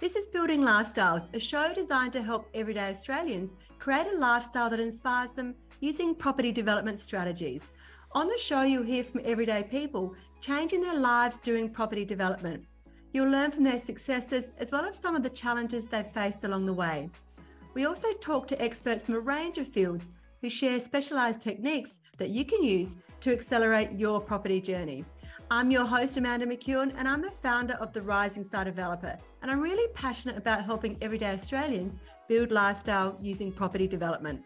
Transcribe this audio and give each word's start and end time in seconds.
This 0.00 0.14
is 0.14 0.28
Building 0.28 0.60
Lifestyles, 0.60 1.26
a 1.34 1.40
show 1.40 1.74
designed 1.74 2.12
to 2.12 2.22
help 2.22 2.48
everyday 2.54 2.90
Australians 2.90 3.56
create 3.80 4.06
a 4.06 4.16
lifestyle 4.16 4.70
that 4.70 4.78
inspires 4.78 5.32
them 5.32 5.56
using 5.80 6.14
property 6.14 6.52
development 6.52 7.00
strategies. 7.00 7.72
On 8.12 8.28
the 8.28 8.38
show, 8.38 8.62
you'll 8.62 8.84
hear 8.84 9.02
from 9.02 9.22
everyday 9.24 9.64
people 9.64 10.14
changing 10.40 10.82
their 10.82 10.96
lives 10.96 11.40
doing 11.40 11.68
property 11.68 12.04
development. 12.04 12.64
You'll 13.12 13.28
learn 13.28 13.50
from 13.50 13.64
their 13.64 13.80
successes 13.80 14.52
as 14.58 14.70
well 14.70 14.84
as 14.84 14.96
some 15.00 15.16
of 15.16 15.24
the 15.24 15.30
challenges 15.30 15.86
they've 15.86 16.06
faced 16.06 16.44
along 16.44 16.66
the 16.66 16.72
way. 16.72 17.10
We 17.74 17.84
also 17.84 18.12
talk 18.12 18.46
to 18.48 18.62
experts 18.62 19.02
from 19.02 19.16
a 19.16 19.20
range 19.20 19.58
of 19.58 19.66
fields 19.66 20.12
who 20.40 20.48
share 20.48 20.78
specialised 20.78 21.40
techniques 21.40 21.98
that 22.18 22.30
you 22.30 22.44
can 22.44 22.62
use 22.62 22.96
to 23.18 23.32
accelerate 23.32 23.90
your 23.90 24.20
property 24.20 24.60
journey. 24.60 25.04
I'm 25.50 25.72
your 25.72 25.86
host, 25.86 26.16
Amanda 26.16 26.46
McEwen, 26.46 26.94
and 26.96 27.08
I'm 27.08 27.20
the 27.20 27.32
founder 27.32 27.74
of 27.74 27.92
the 27.92 28.02
Rising 28.02 28.44
Star 28.44 28.64
Developer. 28.64 29.18
And 29.40 29.52
I'm 29.52 29.60
really 29.60 29.86
passionate 29.94 30.36
about 30.36 30.64
helping 30.64 30.96
everyday 31.00 31.30
Australians 31.32 31.96
build 32.28 32.50
lifestyle 32.50 33.16
using 33.22 33.52
property 33.52 33.86
development. 33.86 34.42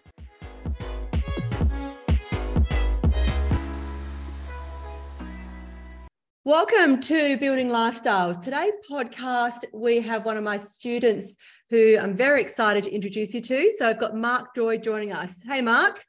Welcome 6.45 7.01
to 7.01 7.39
Building 7.39 7.69
Lifestyles. 7.69 8.43
Today's 8.43 8.75
podcast, 8.91 9.65
we 9.73 10.01
have 10.01 10.27
one 10.27 10.37
of 10.37 10.45
my 10.45 10.59
students 10.59 11.37
who 11.71 11.97
I'm 11.99 12.15
very 12.15 12.43
excited 12.43 12.85
to 12.85 12.93
introduce 12.93 13.33
you 13.33 13.41
to. 13.41 13.71
So 13.71 13.89
I've 13.89 13.99
got 13.99 14.15
Mark 14.15 14.55
Joy 14.55 14.77
joining 14.77 15.13
us. 15.13 15.41
Hey, 15.43 15.63
Mark. 15.63 16.05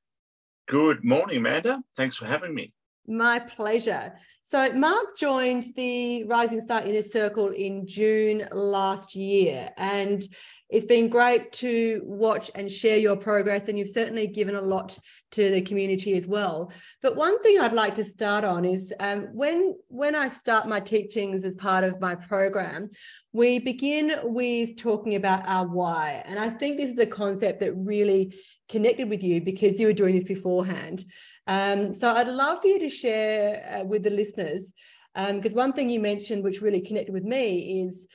Good 0.68 1.06
morning, 1.06 1.38
Amanda. 1.38 1.81
Thanks 1.95 2.18
for 2.18 2.26
having 2.26 2.54
me. 2.54 2.73
My 3.08 3.40
pleasure. 3.40 4.14
So, 4.45 4.73
Mark 4.73 5.17
joined 5.17 5.67
the 5.77 6.25
Rising 6.25 6.59
Star 6.59 6.83
Inner 6.83 7.02
Circle 7.02 7.52
in 7.52 7.88
June 7.88 8.45
last 8.52 9.16
year, 9.16 9.69
and 9.77 10.22
it's 10.69 10.86
been 10.86 11.08
great 11.08 11.53
to 11.53 12.02
watch 12.03 12.52
and 12.53 12.69
share 12.69 12.97
your 12.97 13.16
progress. 13.16 13.69
And 13.69 13.80
you've 13.80 13.88
certainly 13.88 14.27
given 14.27 14.55
a 14.55 14.61
lot 14.61 14.99
to 15.31 15.49
the 15.49 15.61
community 15.61 16.17
as 16.17 16.27
well. 16.27 16.73
But 17.02 17.16
one 17.16 17.41
thing 17.41 17.58
I'd 17.58 17.71
like 17.71 17.95
to 17.95 18.03
start 18.03 18.44
on 18.44 18.66
is 18.66 18.94
um, 18.99 19.30
when 19.31 19.77
when 19.88 20.14
I 20.14 20.27
start 20.27 20.67
my 20.67 20.81
teachings 20.81 21.45
as 21.45 21.55
part 21.55 21.86
of 21.86 22.02
my 22.02 22.14
program, 22.14 22.89
we 23.31 23.59
begin 23.59 24.14
with 24.23 24.75
talking 24.75 25.16
about 25.16 25.47
our 25.47 25.69
why, 25.69 26.21
and 26.25 26.38
I 26.38 26.49
think 26.49 26.75
this 26.75 26.91
is 26.91 26.99
a 26.99 27.05
concept 27.05 27.61
that 27.61 27.73
really 27.75 28.36
connected 28.67 29.09
with 29.09 29.23
you 29.23 29.39
because 29.39 29.80
you 29.80 29.88
were 29.88 29.94
doing 29.94 30.16
this 30.16 30.25
beforehand. 30.25 31.05
Um, 31.47 31.94
so 31.94 32.09
I'd 32.09 32.27
love 32.27 32.61
for 32.61 32.67
you 32.67 32.80
to 32.80 32.89
share 32.89 33.81
uh, 33.81 33.83
with 33.86 34.03
the 34.03 34.09
listeners, 34.09 34.72
because 35.16 35.53
um, 35.53 35.58
one 35.58 35.73
thing 35.73 35.89
you 35.89 35.99
mentioned, 35.99 36.44
which 36.44 36.61
really 36.61 36.81
connected 36.81 37.13
with 37.13 37.23
me, 37.23 37.83
is 37.86 38.08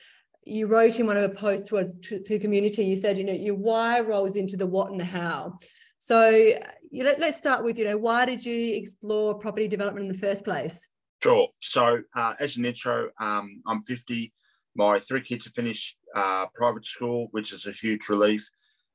you 0.43 0.67
wrote 0.67 0.99
in 0.99 1.05
one 1.05 1.17
of 1.17 1.29
the 1.29 1.37
posts 1.37 1.69
towards 1.69 1.95
to, 1.95 2.19
the 2.27 2.39
community. 2.39 2.83
You 2.83 2.95
said, 2.95 3.17
you 3.17 3.23
know, 3.23 3.33
your 3.33 3.55
why 3.55 3.99
rolls 3.99 4.35
into 4.35 4.57
the 4.57 4.65
what 4.65 4.91
and 4.91 4.99
the 4.99 5.05
how. 5.05 5.57
So 5.99 6.29
you 6.29 7.03
let, 7.03 7.21
us 7.21 7.37
start 7.37 7.63
with, 7.63 7.77
you 7.77 7.85
know, 7.85 7.97
why 7.97 8.25
did 8.25 8.43
you 8.43 8.75
explore 8.75 9.35
property 9.37 9.67
development 9.67 10.05
in 10.05 10.11
the 10.11 10.17
first 10.17 10.43
place? 10.43 10.89
Sure. 11.21 11.49
So 11.59 11.99
uh, 12.15 12.33
as 12.39 12.57
an 12.57 12.65
intro, 12.65 13.09
um, 13.19 13.61
I'm 13.67 13.83
50. 13.83 14.33
My 14.75 14.97
three 14.99 15.21
kids 15.21 15.45
have 15.45 15.53
finished 15.53 15.97
uh, 16.15 16.45
private 16.55 16.85
school, 16.85 17.27
which 17.31 17.51
is 17.53 17.67
a 17.67 17.71
huge 17.71 18.07
relief. 18.07 18.49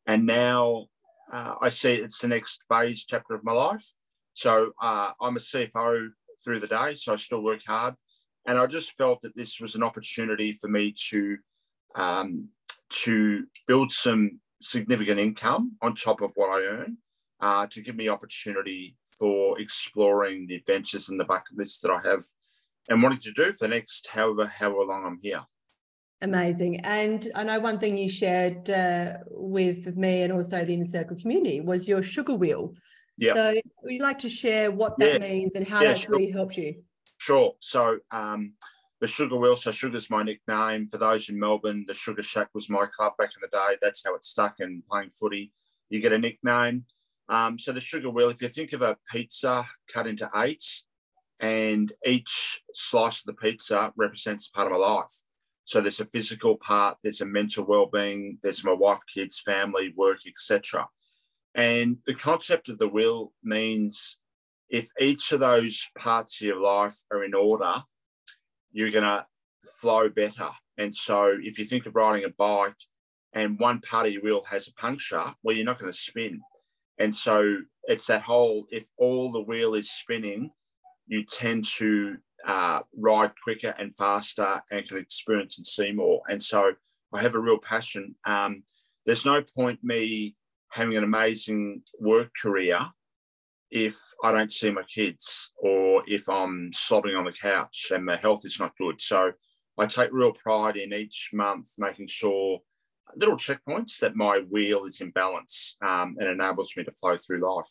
And 0.06 0.26
now 0.26 0.86
uh, 1.32 1.54
I 1.60 1.68
see 1.68 1.92
it's 1.92 2.20
the 2.20 2.28
next 2.28 2.62
phase 2.68 3.04
chapter 3.04 3.34
of 3.34 3.44
my 3.44 3.52
life. 3.52 3.92
So 4.34 4.72
uh, 4.82 5.12
I'm 5.20 5.36
a 5.36 5.40
CFO 5.40 6.08
through 6.44 6.60
the 6.60 6.66
day, 6.66 6.94
so 6.94 7.14
I 7.14 7.16
still 7.16 7.42
work 7.42 7.62
hard. 7.66 7.94
And 8.46 8.58
I 8.58 8.66
just 8.66 8.96
felt 8.98 9.22
that 9.22 9.34
this 9.34 9.58
was 9.60 9.74
an 9.74 9.82
opportunity 9.82 10.52
for 10.52 10.68
me 10.68 10.94
to 11.08 11.38
um, 11.94 12.48
to 12.90 13.46
build 13.66 13.92
some 13.92 14.40
significant 14.60 15.18
income 15.18 15.76
on 15.80 15.94
top 15.94 16.20
of 16.20 16.32
what 16.34 16.50
I 16.50 16.66
earn, 16.66 16.98
uh, 17.40 17.66
to 17.70 17.80
give 17.80 17.96
me 17.96 18.08
opportunity 18.08 18.96
for 19.18 19.60
exploring 19.60 20.46
the 20.46 20.56
adventures 20.56 21.08
and 21.08 21.18
the 21.18 21.24
bucket 21.24 21.56
list 21.56 21.82
that 21.82 21.90
I 21.90 22.00
have 22.08 22.24
and 22.88 23.02
wanting 23.02 23.20
to 23.20 23.32
do 23.32 23.52
for 23.52 23.66
the 23.66 23.74
next 23.74 24.08
however 24.08 24.46
however 24.46 24.84
long 24.84 25.04
I'm 25.06 25.18
here. 25.22 25.42
Amazing. 26.20 26.80
And 26.80 27.28
I 27.34 27.44
know 27.44 27.60
one 27.60 27.78
thing 27.78 27.96
you 27.96 28.08
shared 28.08 28.68
uh, 28.70 29.18
with 29.28 29.96
me 29.96 30.22
and 30.22 30.32
also 30.32 30.64
the 30.64 30.74
Inner 30.74 30.86
Circle 30.86 31.18
community 31.20 31.60
was 31.60 31.86
your 31.86 32.02
sugar 32.02 32.34
wheel. 32.34 32.74
Yeah. 33.16 33.34
So 33.34 33.60
would 33.82 33.92
you 33.92 34.00
like 34.00 34.18
to 34.18 34.28
share 34.28 34.70
what 34.70 34.98
that 34.98 35.20
yeah. 35.20 35.28
means 35.28 35.54
and 35.54 35.66
how 35.66 35.80
yeah, 35.80 35.88
that's 35.88 36.00
sure. 36.00 36.16
really 36.16 36.30
helped 36.30 36.56
you? 36.56 36.82
Sure. 37.18 37.54
So 37.60 37.98
um, 38.10 38.54
the 39.00 39.06
Sugar 39.06 39.36
Wheel, 39.36 39.56
so 39.56 39.70
Sugar's 39.70 40.10
my 40.10 40.22
nickname. 40.22 40.88
For 40.88 40.98
those 40.98 41.28
in 41.28 41.38
Melbourne, 41.38 41.84
the 41.86 41.94
Sugar 41.94 42.22
Shack 42.22 42.48
was 42.54 42.68
my 42.68 42.86
club 42.86 43.12
back 43.18 43.30
in 43.36 43.40
the 43.40 43.48
day. 43.48 43.76
That's 43.80 44.02
how 44.04 44.14
it 44.14 44.24
stuck 44.24 44.60
in 44.60 44.82
playing 44.90 45.10
footy. 45.10 45.52
You 45.90 46.00
get 46.00 46.12
a 46.12 46.18
nickname. 46.18 46.84
Um, 47.28 47.58
so 47.58 47.72
the 47.72 47.80
Sugar 47.80 48.10
Wheel, 48.10 48.28
if 48.28 48.42
you 48.42 48.48
think 48.48 48.72
of 48.72 48.82
a 48.82 48.96
pizza 49.10 49.64
cut 49.92 50.06
into 50.06 50.28
eight, 50.36 50.64
and 51.40 51.92
each 52.06 52.62
slice 52.72 53.20
of 53.20 53.26
the 53.26 53.34
pizza 53.34 53.92
represents 53.96 54.48
a 54.48 54.52
part 54.52 54.70
of 54.70 54.78
my 54.78 54.86
life. 54.86 55.12
So 55.64 55.80
there's 55.80 56.00
a 56.00 56.06
physical 56.06 56.56
part, 56.56 56.98
there's 57.02 57.20
a 57.20 57.26
mental 57.26 57.64
well-being, 57.64 58.38
there's 58.42 58.64
my 58.64 58.72
wife, 58.72 59.00
kids, 59.12 59.40
family, 59.40 59.92
work, 59.96 60.20
etc. 60.26 60.88
And 61.54 61.98
the 62.06 62.14
concept 62.14 62.68
of 62.68 62.78
the 62.78 62.88
wheel 62.88 63.32
means 63.42 64.18
if 64.68 64.88
each 65.00 65.30
of 65.32 65.40
those 65.40 65.88
parts 65.96 66.40
of 66.40 66.46
your 66.46 66.60
life 66.60 66.96
are 67.12 67.22
in 67.24 67.34
order, 67.34 67.84
you're 68.72 68.90
going 68.90 69.04
to 69.04 69.26
flow 69.80 70.08
better. 70.08 70.50
And 70.76 70.94
so 70.94 71.36
if 71.40 71.58
you 71.58 71.64
think 71.64 71.86
of 71.86 71.94
riding 71.94 72.24
a 72.24 72.30
bike 72.30 72.74
and 73.32 73.58
one 73.58 73.80
part 73.80 74.06
of 74.06 74.12
your 74.12 74.22
wheel 74.22 74.42
has 74.50 74.66
a 74.66 74.74
puncture, 74.74 75.34
well, 75.42 75.54
you're 75.54 75.64
not 75.64 75.78
going 75.78 75.92
to 75.92 75.98
spin. 75.98 76.40
And 76.98 77.14
so 77.14 77.58
it's 77.84 78.06
that 78.06 78.22
whole, 78.22 78.66
if 78.70 78.86
all 78.98 79.30
the 79.30 79.42
wheel 79.42 79.74
is 79.74 79.90
spinning, 79.90 80.50
you 81.06 81.24
tend 81.24 81.64
to 81.76 82.16
uh, 82.46 82.80
ride 82.96 83.32
quicker 83.42 83.74
and 83.78 83.94
faster 83.94 84.62
and 84.70 84.86
can 84.86 84.98
experience 84.98 85.58
and 85.58 85.66
see 85.66 85.92
more. 85.92 86.22
And 86.28 86.42
so 86.42 86.72
I 87.12 87.22
have 87.22 87.34
a 87.34 87.40
real 87.40 87.58
passion. 87.58 88.16
Um, 88.26 88.64
there's 89.06 89.24
no 89.24 89.42
point 89.56 89.80
me 89.82 90.36
having 90.74 90.96
an 90.96 91.04
amazing 91.04 91.82
work 92.00 92.30
career 92.40 92.80
if 93.70 93.96
I 94.22 94.32
don't 94.32 94.52
see 94.52 94.70
my 94.70 94.82
kids 94.82 95.52
or 95.56 96.02
if 96.06 96.28
I'm 96.28 96.72
slobbing 96.72 97.16
on 97.16 97.24
the 97.24 97.32
couch 97.32 97.92
and 97.92 98.04
my 98.04 98.16
health 98.16 98.44
is 98.44 98.58
not 98.58 98.76
good. 98.76 99.00
So 99.00 99.32
I 99.78 99.86
take 99.86 100.10
real 100.12 100.32
pride 100.32 100.76
in 100.76 100.92
each 100.92 101.30
month 101.32 101.68
making 101.78 102.08
sure 102.08 102.58
little 103.16 103.36
checkpoints 103.36 103.98
that 104.00 104.16
my 104.16 104.40
wheel 104.50 104.84
is 104.84 105.00
in 105.00 105.10
balance 105.10 105.76
um, 105.80 106.16
and 106.18 106.28
enables 106.28 106.76
me 106.76 106.82
to 106.84 106.90
flow 106.90 107.16
through 107.16 107.40
life. 107.40 107.70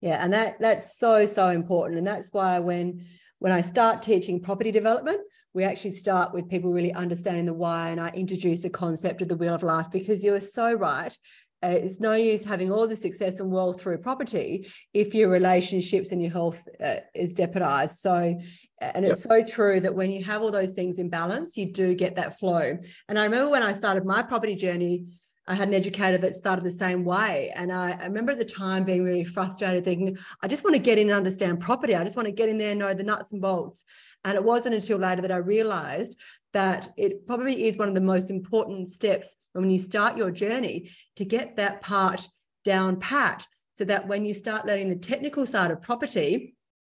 Yeah, 0.00 0.22
and 0.22 0.32
that 0.32 0.58
that's 0.60 0.98
so 0.98 1.26
so 1.26 1.48
important, 1.48 1.98
and 1.98 2.06
that's 2.06 2.32
why 2.32 2.58
when 2.58 3.02
when 3.38 3.52
I 3.52 3.60
start 3.60 4.00
teaching 4.00 4.40
property 4.40 4.70
development, 4.70 5.20
we 5.52 5.64
actually 5.64 5.90
start 5.90 6.32
with 6.32 6.48
people 6.48 6.72
really 6.72 6.92
understanding 6.94 7.44
the 7.44 7.52
why, 7.52 7.90
and 7.90 8.00
I 8.00 8.08
introduce 8.14 8.62
the 8.62 8.70
concept 8.70 9.20
of 9.20 9.28
the 9.28 9.36
wheel 9.36 9.54
of 9.54 9.62
life 9.62 9.88
because 9.92 10.24
you're 10.24 10.40
so 10.40 10.72
right 10.72 11.14
uh, 11.62 11.68
it's 11.68 12.00
no 12.00 12.12
use 12.12 12.42
having 12.42 12.72
all 12.72 12.88
the 12.88 12.96
success 12.96 13.40
and 13.40 13.50
wealth 13.50 13.80
through 13.80 13.98
property 13.98 14.66
if 14.94 15.14
your 15.14 15.28
relationships 15.28 16.10
and 16.12 16.22
your 16.22 16.32
health 16.32 16.66
uh, 16.82 16.96
is 17.14 17.34
jeopardized. 17.34 17.98
So, 17.98 18.38
and 18.80 19.04
it's 19.04 19.26
yep. 19.26 19.46
so 19.46 19.54
true 19.54 19.80
that 19.80 19.94
when 19.94 20.10
you 20.10 20.24
have 20.24 20.40
all 20.40 20.50
those 20.50 20.72
things 20.72 20.98
in 20.98 21.10
balance, 21.10 21.56
you 21.56 21.70
do 21.72 21.94
get 21.94 22.16
that 22.16 22.38
flow. 22.38 22.78
And 23.08 23.18
I 23.18 23.24
remember 23.24 23.50
when 23.50 23.62
I 23.62 23.74
started 23.74 24.06
my 24.06 24.22
property 24.22 24.54
journey, 24.54 25.04
I 25.50 25.54
had 25.56 25.66
an 25.66 25.74
educator 25.74 26.16
that 26.18 26.36
started 26.36 26.64
the 26.64 26.70
same 26.70 27.04
way. 27.04 27.52
And 27.56 27.72
I, 27.72 27.98
I, 28.00 28.06
remember 28.06 28.30
at 28.30 28.38
the 28.38 28.44
time 28.44 28.84
being 28.84 29.02
really 29.02 29.24
frustrated, 29.24 29.84
thinking, 29.84 30.16
I 30.42 30.46
just 30.46 30.62
want 30.62 30.76
to 30.76 30.80
get 30.80 30.96
in 30.96 31.08
and 31.08 31.16
understand 31.16 31.58
property. 31.58 31.96
I 31.96 32.04
just 32.04 32.16
want 32.16 32.26
to 32.26 32.32
get 32.32 32.48
in 32.48 32.56
there 32.56 32.70
and 32.70 32.78
know 32.78 32.94
the 32.94 33.02
nuts 33.02 33.32
and 33.32 33.42
bolts. 33.42 33.84
And 34.24 34.36
it 34.36 34.44
wasn't 34.44 34.76
until 34.76 34.98
later 34.98 35.22
that 35.22 35.32
I 35.32 35.38
realized 35.38 36.16
that 36.52 36.90
it 36.96 37.26
probably 37.26 37.66
is 37.66 37.76
one 37.76 37.88
of 37.88 37.96
the 37.96 38.00
most 38.00 38.30
important 38.30 38.90
steps 38.90 39.34
when 39.52 39.70
you 39.70 39.80
start 39.80 40.16
your 40.16 40.30
journey 40.30 40.88
to 41.16 41.24
get 41.24 41.56
that 41.56 41.80
part 41.80 42.28
down 42.64 43.00
pat 43.00 43.44
so 43.72 43.84
that 43.86 44.06
when 44.06 44.24
you 44.24 44.34
start 44.34 44.66
learning 44.66 44.88
the 44.88 44.96
technical 44.96 45.46
side 45.46 45.72
of 45.72 45.82
property 45.82 46.54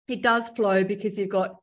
it 0.07 0.21
does 0.21 0.49
flow 0.49 0.83
because 0.83 1.17
you've 1.17 1.29
got 1.29 1.55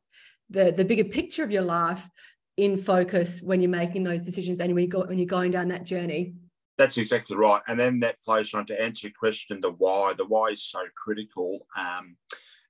the 0.49 0.71
the 0.71 0.85
bigger 0.85 1.03
picture 1.03 1.43
of 1.43 1.51
your 1.51 1.61
life 1.61 2.09
in 2.57 2.77
focus 2.77 3.41
when 3.41 3.59
you're 3.59 3.69
making 3.69 4.03
those 4.03 4.23
decisions 4.23 4.57
and 4.59 4.73
when 4.73 4.85
you 4.85 4.89
go 4.89 5.03
when 5.05 5.17
you're 5.17 5.27
going 5.27 5.51
down 5.51 5.67
that 5.67 5.83
journey 5.83 6.33
that's 6.79 6.97
exactly 6.97 7.35
right 7.37 7.61
and 7.67 7.79
then 7.79 7.99
that 7.99 8.17
flows 8.19 8.55
on 8.55 8.65
to 8.65 8.81
answer 8.81 9.07
your 9.07 9.13
question 9.13 9.61
the 9.61 9.69
why 9.69 10.13
the 10.17 10.25
why 10.25 10.47
is 10.47 10.63
so 10.63 10.79
critical 10.97 11.67
um, 11.77 12.15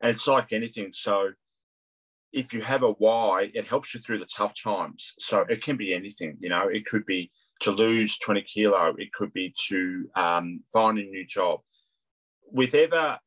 and 0.02 0.12
it's 0.12 0.28
like 0.28 0.52
anything 0.52 0.92
so 0.92 1.30
if 2.32 2.54
you 2.54 2.62
have 2.62 2.84
a 2.84 2.92
why, 2.92 3.50
it 3.54 3.66
helps 3.66 3.94
you 3.94 4.00
through 4.00 4.20
the 4.20 4.26
tough 4.26 4.54
times. 4.62 5.14
So 5.20 5.46
it 5.50 5.64
can 5.64 5.78
be 5.78 5.94
anything, 5.94 6.38
you 6.40 6.50
know, 6.50 6.68
it 6.68 6.86
could 6.86 7.06
be 7.06 7.32
to 7.62 7.72
lose 7.72 8.18
20 8.18 8.42
kilo, 8.44 8.96
it 8.98 9.12
could 9.12 9.34
be 9.34 9.54
to 9.68 10.10
um, 10.16 10.64
find 10.72 10.98
a 10.98 11.04
new 11.04 11.26
job. 11.26 11.60
With 12.52 12.74
ever, 12.74 13.20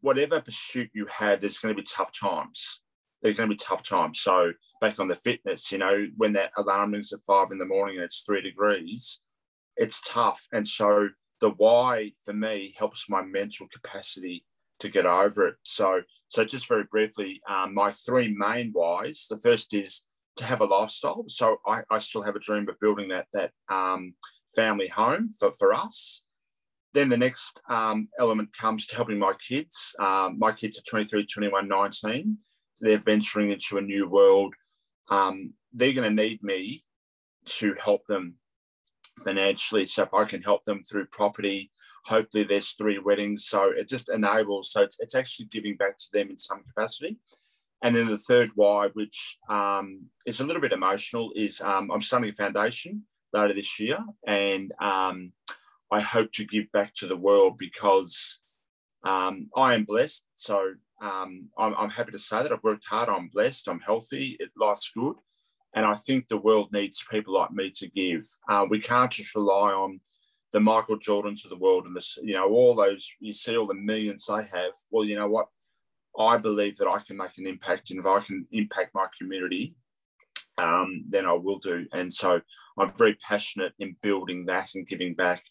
whatever 0.00 0.40
pursuit 0.40 0.90
you 0.94 1.06
have, 1.06 1.40
there's 1.40 1.58
going 1.58 1.74
to 1.74 1.80
be 1.80 1.86
tough 1.86 2.12
times. 2.18 2.80
there's 3.22 3.36
going 3.36 3.48
to 3.50 3.54
be 3.54 3.58
tough 3.62 3.82
times. 3.82 4.20
So 4.20 4.52
back 4.80 4.98
on 4.98 5.08
the 5.08 5.14
fitness, 5.14 5.70
you 5.72 5.78
know, 5.78 6.06
when 6.16 6.32
that 6.34 6.52
alarm 6.56 6.92
rings 6.92 7.12
at 7.12 7.20
five 7.26 7.50
in 7.50 7.58
the 7.58 7.66
morning 7.66 7.96
and 7.96 8.04
it's 8.04 8.22
three 8.22 8.40
degrees, 8.42 9.20
it's 9.80 10.02
tough. 10.02 10.46
And 10.52 10.68
so 10.68 11.08
the 11.40 11.50
why 11.50 12.12
for 12.24 12.34
me 12.34 12.74
helps 12.76 13.08
my 13.08 13.22
mental 13.22 13.66
capacity 13.72 14.44
to 14.78 14.90
get 14.90 15.06
over 15.06 15.48
it. 15.48 15.56
So, 15.62 16.02
so 16.28 16.44
just 16.44 16.68
very 16.68 16.84
briefly, 16.84 17.40
um, 17.48 17.74
my 17.74 17.90
three 17.90 18.32
main 18.36 18.72
whys. 18.72 19.26
The 19.28 19.38
first 19.38 19.72
is 19.74 20.04
to 20.36 20.44
have 20.44 20.60
a 20.60 20.66
lifestyle. 20.66 21.24
So 21.28 21.56
I, 21.66 21.80
I 21.90 21.98
still 21.98 22.22
have 22.22 22.36
a 22.36 22.40
dream 22.40 22.68
of 22.68 22.78
building 22.78 23.08
that 23.08 23.26
that 23.32 23.52
um, 23.72 24.14
family 24.54 24.88
home 24.88 25.30
for, 25.40 25.52
for 25.58 25.72
us. 25.72 26.22
Then 26.92 27.08
the 27.08 27.16
next 27.16 27.60
um, 27.68 28.08
element 28.18 28.50
comes 28.52 28.86
to 28.88 28.96
helping 28.96 29.18
my 29.18 29.32
kids. 29.48 29.94
Um, 29.98 30.38
my 30.38 30.52
kids 30.52 30.78
are 30.78 30.90
23, 30.90 31.24
21, 31.24 31.68
19. 31.68 32.38
So 32.74 32.86
they're 32.86 32.98
venturing 32.98 33.50
into 33.50 33.78
a 33.78 33.82
new 33.82 34.08
world. 34.08 34.54
Um, 35.08 35.54
they're 35.72 35.94
going 35.94 36.16
to 36.16 36.22
need 36.22 36.42
me 36.42 36.84
to 37.46 37.74
help 37.82 38.02
them 38.08 38.34
financially. 39.24 39.86
So 39.86 40.04
if 40.04 40.14
I 40.14 40.24
can 40.24 40.42
help 40.42 40.64
them 40.64 40.82
through 40.82 41.06
property, 41.06 41.70
hopefully 42.04 42.44
there's 42.44 42.72
three 42.72 42.98
weddings. 42.98 43.46
So 43.46 43.70
it 43.70 43.88
just 43.88 44.08
enables, 44.08 44.72
so 44.72 44.82
it's, 44.82 44.98
it's 45.00 45.14
actually 45.14 45.46
giving 45.46 45.76
back 45.76 45.98
to 45.98 46.06
them 46.12 46.30
in 46.30 46.38
some 46.38 46.62
capacity. 46.64 47.18
And 47.82 47.94
then 47.94 48.08
the 48.08 48.18
third 48.18 48.50
why, 48.54 48.88
which 48.92 49.38
um, 49.48 50.06
is 50.26 50.40
a 50.40 50.46
little 50.46 50.60
bit 50.60 50.72
emotional, 50.72 51.32
is 51.34 51.60
um, 51.60 51.90
I'm 51.90 52.02
starting 52.02 52.30
a 52.30 52.34
foundation 52.34 53.04
later 53.32 53.54
this 53.54 53.80
year. 53.80 53.98
And 54.26 54.72
um, 54.80 55.32
I 55.90 56.00
hope 56.00 56.32
to 56.32 56.44
give 56.44 56.70
back 56.72 56.94
to 56.96 57.06
the 57.06 57.16
world 57.16 57.56
because 57.58 58.40
um, 59.04 59.48
I 59.56 59.74
am 59.74 59.84
blessed. 59.84 60.24
So 60.34 60.74
um, 61.02 61.48
I'm, 61.58 61.74
I'm, 61.74 61.90
happy 61.90 62.12
to 62.12 62.18
say 62.18 62.42
that 62.42 62.52
I've 62.52 62.62
worked 62.62 62.84
hard. 62.86 63.08
I'm 63.08 63.28
blessed. 63.28 63.68
I'm 63.68 63.80
healthy. 63.80 64.36
It, 64.38 64.50
life's 64.56 64.90
good. 64.94 65.16
And 65.74 65.86
I 65.86 65.94
think 65.94 66.28
the 66.28 66.36
world 66.36 66.72
needs 66.72 67.04
people 67.10 67.34
like 67.34 67.52
me 67.52 67.70
to 67.76 67.88
give. 67.88 68.24
Uh, 68.48 68.66
we 68.68 68.80
can't 68.80 69.10
just 69.10 69.34
rely 69.34 69.72
on 69.72 70.00
the 70.52 70.60
Michael 70.60 70.98
Jordans 70.98 71.44
of 71.44 71.50
the 71.50 71.58
world 71.58 71.86
and 71.86 71.96
you 72.22 72.34
know, 72.34 72.48
all 72.48 72.74
those, 72.74 73.08
you 73.20 73.32
see 73.32 73.56
all 73.56 73.68
the 73.68 73.74
millions 73.74 74.26
they 74.26 74.42
have. 74.42 74.72
Well, 74.90 75.04
you 75.04 75.16
know 75.16 75.28
what? 75.28 75.46
I 76.18 76.38
believe 76.38 76.76
that 76.78 76.88
I 76.88 76.98
can 76.98 77.16
make 77.16 77.38
an 77.38 77.46
impact. 77.46 77.90
And 77.90 78.00
if 78.00 78.06
I 78.06 78.18
can 78.18 78.46
impact 78.50 78.94
my 78.94 79.06
community, 79.16 79.74
um, 80.58 81.04
then 81.08 81.24
I 81.24 81.32
will 81.32 81.58
do. 81.58 81.86
And 81.92 82.12
so 82.12 82.40
I'm 82.76 82.92
very 82.94 83.14
passionate 83.14 83.72
in 83.78 83.96
building 84.02 84.46
that 84.46 84.74
and 84.74 84.86
giving 84.86 85.14
back 85.14 85.42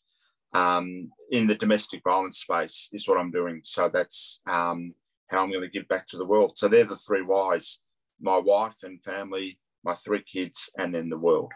um, 0.53 1.11
in 1.31 1.47
the 1.47 1.55
domestic 1.55 2.01
violence 2.03 2.39
space, 2.39 2.89
is 2.91 3.07
what 3.07 3.19
I'm 3.19 3.31
doing. 3.31 3.61
So 3.63 3.89
that's 3.91 4.41
um, 4.47 4.93
how 5.27 5.43
I'm 5.43 5.51
going 5.51 5.61
to 5.61 5.69
give 5.69 5.87
back 5.87 6.07
to 6.07 6.17
the 6.17 6.25
world. 6.25 6.57
So 6.57 6.67
they're 6.67 6.83
the 6.83 6.95
three 6.95 7.21
whys 7.21 7.79
my 8.21 8.37
wife 8.37 8.83
and 8.83 9.01
family, 9.03 9.57
my 9.83 9.93
three 9.93 10.23
kids, 10.23 10.69
and 10.77 10.93
then 10.93 11.09
the 11.09 11.17
world. 11.17 11.51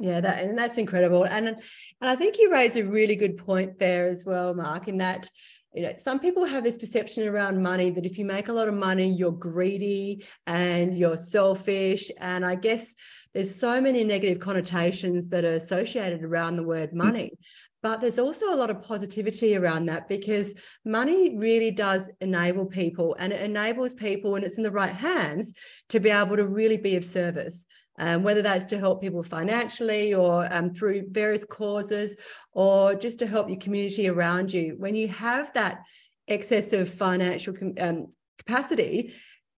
Yeah, 0.00 0.20
that 0.20 0.44
and 0.44 0.58
that's 0.58 0.78
incredible. 0.78 1.24
And 1.24 1.48
and 1.48 1.58
I 2.00 2.16
think 2.16 2.38
you 2.38 2.50
raise 2.50 2.76
a 2.76 2.84
really 2.84 3.16
good 3.16 3.36
point 3.36 3.78
there 3.78 4.08
as 4.08 4.24
well, 4.24 4.54
Mark, 4.54 4.88
in 4.88 4.98
that 4.98 5.30
you 5.74 5.82
know, 5.82 5.92
some 5.98 6.20
people 6.20 6.44
have 6.44 6.62
this 6.62 6.78
perception 6.78 7.26
around 7.26 7.60
money 7.60 7.90
that 7.90 8.06
if 8.06 8.16
you 8.16 8.24
make 8.24 8.46
a 8.46 8.52
lot 8.52 8.68
of 8.68 8.74
money, 8.74 9.08
you're 9.08 9.32
greedy 9.32 10.24
and 10.46 10.96
you're 10.96 11.16
selfish. 11.16 12.12
And 12.18 12.46
I 12.46 12.54
guess 12.54 12.94
there's 13.34 13.52
so 13.52 13.80
many 13.80 14.04
negative 14.04 14.38
connotations 14.38 15.28
that 15.30 15.44
are 15.44 15.54
associated 15.54 16.22
around 16.22 16.56
the 16.56 16.62
word 16.62 16.90
mm. 16.90 16.94
money. 16.94 17.32
But 17.84 18.00
there's 18.00 18.18
also 18.18 18.52
a 18.52 18.56
lot 18.56 18.70
of 18.70 18.82
positivity 18.82 19.56
around 19.56 19.84
that 19.86 20.08
because 20.08 20.54
money 20.84 21.36
really 21.36 21.70
does 21.70 22.10
enable 22.20 22.66
people 22.66 23.14
and 23.20 23.32
it 23.32 23.42
enables 23.42 23.94
people 23.94 24.32
when 24.32 24.42
it's 24.42 24.56
in 24.56 24.64
the 24.64 24.72
right 24.72 24.90
hands 24.90 25.52
to 25.90 26.00
be 26.00 26.10
able 26.10 26.36
to 26.36 26.48
really 26.48 26.78
be 26.78 26.96
of 26.96 27.04
service 27.04 27.66
um, 27.98 28.22
whether 28.22 28.42
that's 28.42 28.64
to 28.66 28.78
help 28.78 29.00
people 29.00 29.22
financially 29.22 30.14
or 30.14 30.48
um, 30.52 30.72
through 30.74 31.04
various 31.10 31.44
causes 31.44 32.16
or 32.52 32.94
just 32.94 33.18
to 33.20 33.26
help 33.26 33.48
your 33.48 33.58
community 33.58 34.08
around 34.08 34.52
you. 34.52 34.74
When 34.78 34.94
you 34.94 35.08
have 35.08 35.52
that 35.52 35.84
excess 36.26 36.72
of 36.72 36.88
financial 36.88 37.54
um, 37.78 38.06
capacity, 38.38 39.12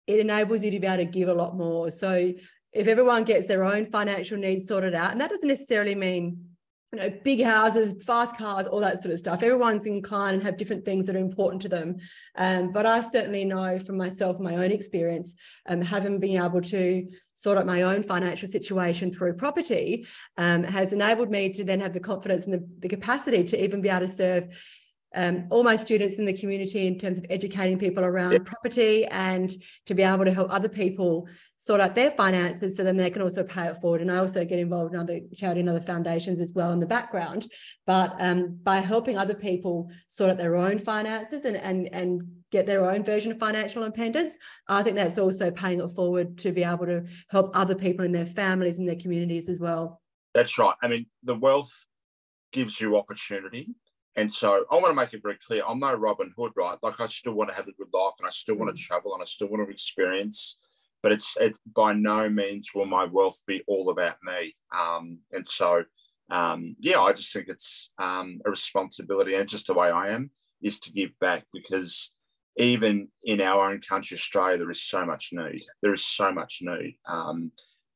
it 0.07 0.19
enables 0.19 0.65
you 0.65 0.71
to 0.73 0.81
be 0.81 0.87
able 0.87 1.05
to 1.05 1.05
give 1.05 1.29
a 1.29 1.35
lot 1.35 1.57
more. 1.57 1.91
So 1.91 2.33
if 2.73 2.89
everyone 2.89 3.25
gets 3.25 3.47
their 3.47 3.63
own 3.63 3.85
financial 3.85 4.37
needs 4.37 4.67
sorted 4.67 4.95
out, 4.95 5.13
and 5.13 5.21
that 5.21 5.31
doesn't 5.31 5.49
necessarily 5.49 5.95
mean 5.95 6.54
you 6.95 7.01
know, 7.01 7.11
big 7.25 7.43
houses, 7.43 8.05
fast 8.05 8.37
cars, 8.37 8.69
all 8.69 8.79
that 8.81 9.03
sort 9.03 9.13
of 9.13 9.19
stuff. 9.19 9.43
Everyone's 9.43 9.85
inclined 9.85 10.35
and 10.35 10.43
have 10.45 10.57
different 10.57 10.85
things 10.85 11.07
that 11.07 11.17
are 11.17 11.21
important 11.21 11.61
to 11.63 11.69
them. 11.69 11.97
Um, 12.37 12.71
but 12.71 12.87
I 12.87 13.01
certainly 13.01 13.45
know 13.45 13.81
from 13.81 13.97
myself, 13.97 14.39
my 14.39 14.55
own 14.55 14.71
experience, 14.71 15.35
um, 15.67 15.81
having 15.81 16.21
been 16.21 16.41
able 16.41 16.61
to 16.61 17.09
sort 17.35 17.59
out 17.59 17.67
my 17.67 17.83
own 17.83 18.05
financial 18.05 18.47
situation 18.47 19.11
through 19.13 19.35
property 19.35 20.07
um, 20.39 20.63
has 20.63 20.93
enabled 20.93 21.31
me 21.31 21.49
to 21.51 21.65
then 21.65 21.81
have 21.81 21.93
the 21.93 21.99
confidence 21.99 22.45
and 22.45 22.55
the, 22.55 22.69
the 22.79 22.89
capacity 22.89 23.43
to 23.43 23.63
even 23.63 23.81
be 23.81 23.89
able 23.89 24.07
to 24.07 24.09
serve 24.09 24.47
um, 25.15 25.47
all 25.51 25.63
my 25.63 25.77
students 25.77 26.19
in 26.19 26.25
the 26.25 26.33
community 26.33 26.87
in 26.87 26.99
terms 26.99 27.19
of 27.19 27.27
educating 27.31 27.79
people 27.79 28.05
around 28.05 28.33
yep. 28.33 28.45
property 28.45 29.07
and 29.07 29.51
to 29.87 29.95
be 29.95 30.03
able 30.03 30.25
to 30.25 30.33
help 30.33 30.53
other 30.53 30.69
people 30.69 31.29
sort 31.57 31.81
out 31.81 31.95
their 31.95 32.11
finances 32.11 32.77
so 32.77 32.85
then 32.85 32.97
they 32.97 33.09
can 33.09 33.23
also 33.23 33.43
pay 33.43 33.67
it 33.67 33.77
forward. 33.77 34.03
And 34.03 34.13
I 34.13 34.19
also 34.19 34.45
get 34.45 34.59
involved 34.59 34.93
in 34.93 35.01
other 35.01 35.21
charity 35.35 35.61
and 35.61 35.69
other 35.69 35.81
foundations 35.81 36.39
as 36.39 36.53
well 36.53 36.73
in 36.73 36.81
the 36.81 36.87
background. 36.87 37.47
But 37.87 38.15
um, 38.19 38.59
by 38.63 38.77
helping 38.81 39.17
other 39.17 39.35
people 39.35 39.91
sort 40.09 40.31
out 40.31 40.37
their 40.37 40.57
own 40.57 40.79
finances 40.79 41.47
and, 41.47 41.57
and, 41.57 41.89
and 41.95 42.23
get 42.51 42.67
their 42.67 42.85
own 42.85 43.03
version 43.03 43.33
of 43.33 43.39
financial 43.39 43.83
independence, 43.83 44.37
I 44.69 44.83
think 44.83 44.97
that's 44.97 45.19
also 45.19 45.51
paying 45.51 45.81
it 45.81 45.89
forward 45.89 46.37
to 46.39 46.53
be 46.53 46.65
able 46.65 46.87
to 46.87 47.07
help 47.31 47.51
other 47.55 47.75
people 47.75 48.05
in 48.05 48.13
their 48.13 48.27
families 48.27 48.79
and 48.79 48.87
their 48.87 48.97
communities 48.97 49.49
as 49.49 49.59
well. 49.59 50.03
That's 50.35 50.59
right. 50.59 50.75
I 50.83 50.89
mean, 50.89 51.07
the 51.23 51.35
wealth 51.35 51.87
gives 52.53 52.79
you 52.81 52.97
opportunity 52.99 53.71
and 54.17 54.33
so 54.33 54.65
I 54.71 54.75
want 54.75 54.87
to 54.87 54.95
make 54.95 55.13
it 55.13 55.23
very 55.23 55.39
clear 55.45 55.63
I'm 55.69 55.81
no 55.81 55.95
Robin 55.95 56.33
Hood, 56.37 56.53
right? 56.57 56.79
Like 56.83 57.01
I 57.01 57.07
still 57.07 57.35
want 57.35 57.51
to 57.51 57.57
have 57.57 57.69
a 57.69 57.73
good 57.73 57.89
life 57.93 58.15
and 58.19 58.27
I 58.27 58.31
still 58.31 58.57
want 58.57 58.75
to 58.75 58.81
mm. 58.81 58.87
travel 58.87 59.15
and 59.15 59.23
I 59.23 59.27
still 59.27 59.49
want 59.49 59.67
to 59.67 59.73
experience, 59.73 60.59
but 61.03 61.13
it's 61.13 61.37
it, 61.39 61.57
by 61.75 61.93
no 61.95 62.29
means 62.29 62.71
will 62.75 62.87
my 62.87 63.05
wealth 63.05 63.41
be 63.47 63.63
all 63.67 63.91
about 63.91 64.17
me. 64.23 64.55
Um, 64.77 65.19
and 65.33 65.49
so, 65.49 65.85
um, 66.31 66.77
yeah, 66.79 67.01
I 67.01 67.13
just 67.13 67.33
think 67.33 67.49
it's 67.49 67.91
um, 67.99 68.41
a 68.47 68.51
responsibility 68.51 69.35
and 69.35 69.49
just 69.49 69.67
the 69.67 69.75
way 69.75 69.91
I 69.91 70.11
am 70.11 70.31
is 70.63 70.79
to 70.81 70.93
give 70.93 71.11
back 71.21 71.45
because 71.53 72.13
even 72.57 73.09
in 73.25 73.41
our 73.41 73.69
own 73.69 73.81
country, 73.81 74.17
Australia, 74.17 74.59
there 74.59 74.71
is 74.71 74.83
so 74.83 75.05
much 75.05 75.31
need. 75.33 75.63
There 75.83 75.93
is 75.93 76.05
so 76.05 76.33
much 76.33 76.61
need. 76.63 76.99
Um, 77.07 77.51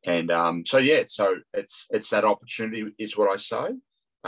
and 0.07 0.31
um, 0.31 0.65
so, 0.67 0.79
yeah, 0.79 1.05
so 1.07 1.37
it's 1.53 1.87
it's 1.91 2.11
that 2.11 2.25
opportunity 2.25 2.93
is 2.99 3.17
what 3.17 3.31
I 3.31 3.37
say. 3.37 3.77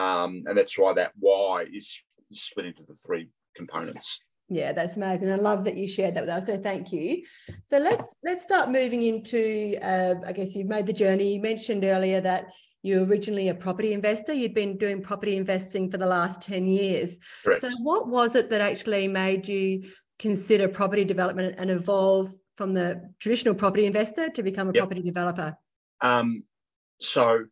Um, 0.00 0.44
and 0.46 0.56
that's 0.56 0.78
why 0.78 0.94
that 0.94 1.12
why 1.18 1.66
is 1.72 2.02
split 2.30 2.66
into 2.66 2.84
the 2.84 2.94
three 2.94 3.28
components. 3.54 4.20
Yeah, 4.48 4.72
that's 4.72 4.96
amazing. 4.96 5.30
I 5.30 5.36
love 5.36 5.64
that 5.64 5.76
you 5.76 5.86
shared 5.86 6.14
that 6.14 6.22
with 6.22 6.30
us. 6.30 6.46
So 6.46 6.56
thank 6.56 6.92
you. 6.92 7.22
So 7.66 7.78
let's 7.78 8.16
let's 8.24 8.42
start 8.42 8.70
moving 8.70 9.02
into. 9.02 9.76
Uh, 9.80 10.14
I 10.26 10.32
guess 10.32 10.56
you've 10.56 10.68
made 10.68 10.86
the 10.86 10.92
journey. 10.92 11.34
You 11.34 11.40
mentioned 11.40 11.84
earlier 11.84 12.20
that 12.22 12.46
you're 12.82 13.04
originally 13.04 13.48
a 13.48 13.54
property 13.54 13.92
investor. 13.92 14.32
You'd 14.32 14.54
been 14.54 14.76
doing 14.76 15.02
property 15.02 15.36
investing 15.36 15.90
for 15.90 15.98
the 15.98 16.06
last 16.06 16.42
ten 16.42 16.66
years. 16.66 17.18
Correct. 17.44 17.60
So 17.60 17.70
what 17.82 18.08
was 18.08 18.34
it 18.34 18.50
that 18.50 18.60
actually 18.60 19.06
made 19.06 19.46
you 19.46 19.84
consider 20.18 20.66
property 20.66 21.04
development 21.04 21.54
and 21.58 21.70
evolve 21.70 22.32
from 22.56 22.74
the 22.74 23.12
traditional 23.20 23.54
property 23.54 23.86
investor 23.86 24.30
to 24.30 24.42
become 24.42 24.68
a 24.68 24.72
yep. 24.72 24.82
property 24.82 25.02
developer? 25.02 25.56
Um, 26.00 26.42
so 27.00 27.44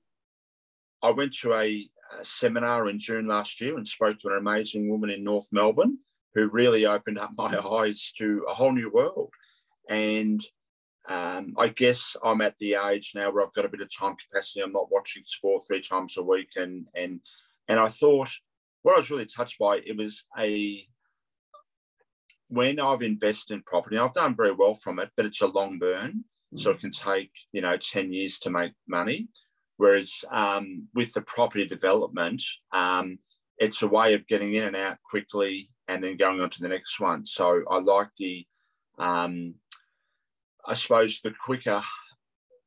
I 1.03 1.11
went 1.11 1.33
to 1.43 1.55
a 1.55 1.89
seminar 2.23 2.89
in 2.89 2.99
June 2.99 3.27
last 3.27 3.61
year 3.61 3.77
and 3.77 3.87
spoke 3.87 4.19
to 4.19 4.29
an 4.29 4.39
amazing 4.39 4.89
woman 4.89 5.11
in 5.11 5.25
North 5.25 5.49
Melbourne 5.53 5.99
who 6.35 6.49
really 6.49 6.87
opened 6.87 7.19
up 7.19 7.33
my 7.37 7.59
eyes 7.59 8.13
to 8.19 8.45
a 8.49 8.55
whole 8.55 8.73
new 8.73 8.91
world. 8.91 9.33
And 9.89 10.43
um, 11.09 11.55
I 11.57 11.69
guess 11.69 12.17
I'm 12.23 12.43
at 12.43 12.57
the 12.59 12.75
age 12.75 13.13
now 13.15 13.31
where 13.31 13.45
I've 13.45 13.55
got 13.55 13.65
a 13.65 13.71
bit 13.71 13.81
of 13.81 13.89
time 13.95 14.17
capacity. 14.17 14.61
I'm 14.61 14.73
not 14.73 14.93
watching 14.93 15.23
sport 15.25 15.65
three 15.67 15.81
times 15.81 16.19
a 16.19 16.23
week, 16.23 16.51
and 16.57 16.87
and 16.95 17.21
and 17.67 17.81
I 17.81 17.89
thought 17.89 18.31
what 18.83 18.95
I 18.95 18.99
was 18.99 19.11
really 19.11 19.25
touched 19.25 19.59
by 19.59 19.81
it 19.85 19.97
was 19.97 20.27
a 20.39 20.87
when 22.49 22.79
I've 22.79 23.03
invested 23.03 23.55
in 23.55 23.63
property, 23.63 23.99
I've 23.99 24.13
done 24.13 24.37
very 24.37 24.53
well 24.53 24.75
from 24.75 24.99
it, 24.99 25.11
but 25.17 25.27
it's 25.27 25.41
a 25.41 25.47
long 25.47 25.79
burn, 25.79 26.25
mm. 26.55 26.61
so 26.61 26.73
it 26.73 26.81
can 26.81 26.91
take 26.91 27.33
you 27.53 27.63
know 27.63 27.79
ten 27.79 28.13
years 28.13 28.39
to 28.41 28.51
make 28.51 28.73
money. 28.87 29.29
Whereas 29.79 30.25
um, 30.31 30.89
with 30.95 31.15
the 31.15 31.23
property 31.23 31.67
development, 31.67 32.43
um, 32.75 33.19
it's 33.59 33.83
a 33.83 33.89
way 33.89 34.15
of 34.15 34.27
getting 34.27 34.55
in 34.55 34.65
and 34.65 34.77
out 34.77 34.99
quickly 35.09 35.71
and 35.87 36.03
then 36.05 36.17
going 36.17 36.41
on 36.41 36.51
to 36.51 36.61
the 36.61 36.69
next 36.69 37.01
one. 37.01 37.25
So 37.25 37.63
I 37.71 37.79
like 37.79 38.09
the, 38.17 38.45
um, 38.99 39.55
I 40.67 40.75
suppose, 40.75 41.21
the 41.21 41.33
quicker 41.33 41.83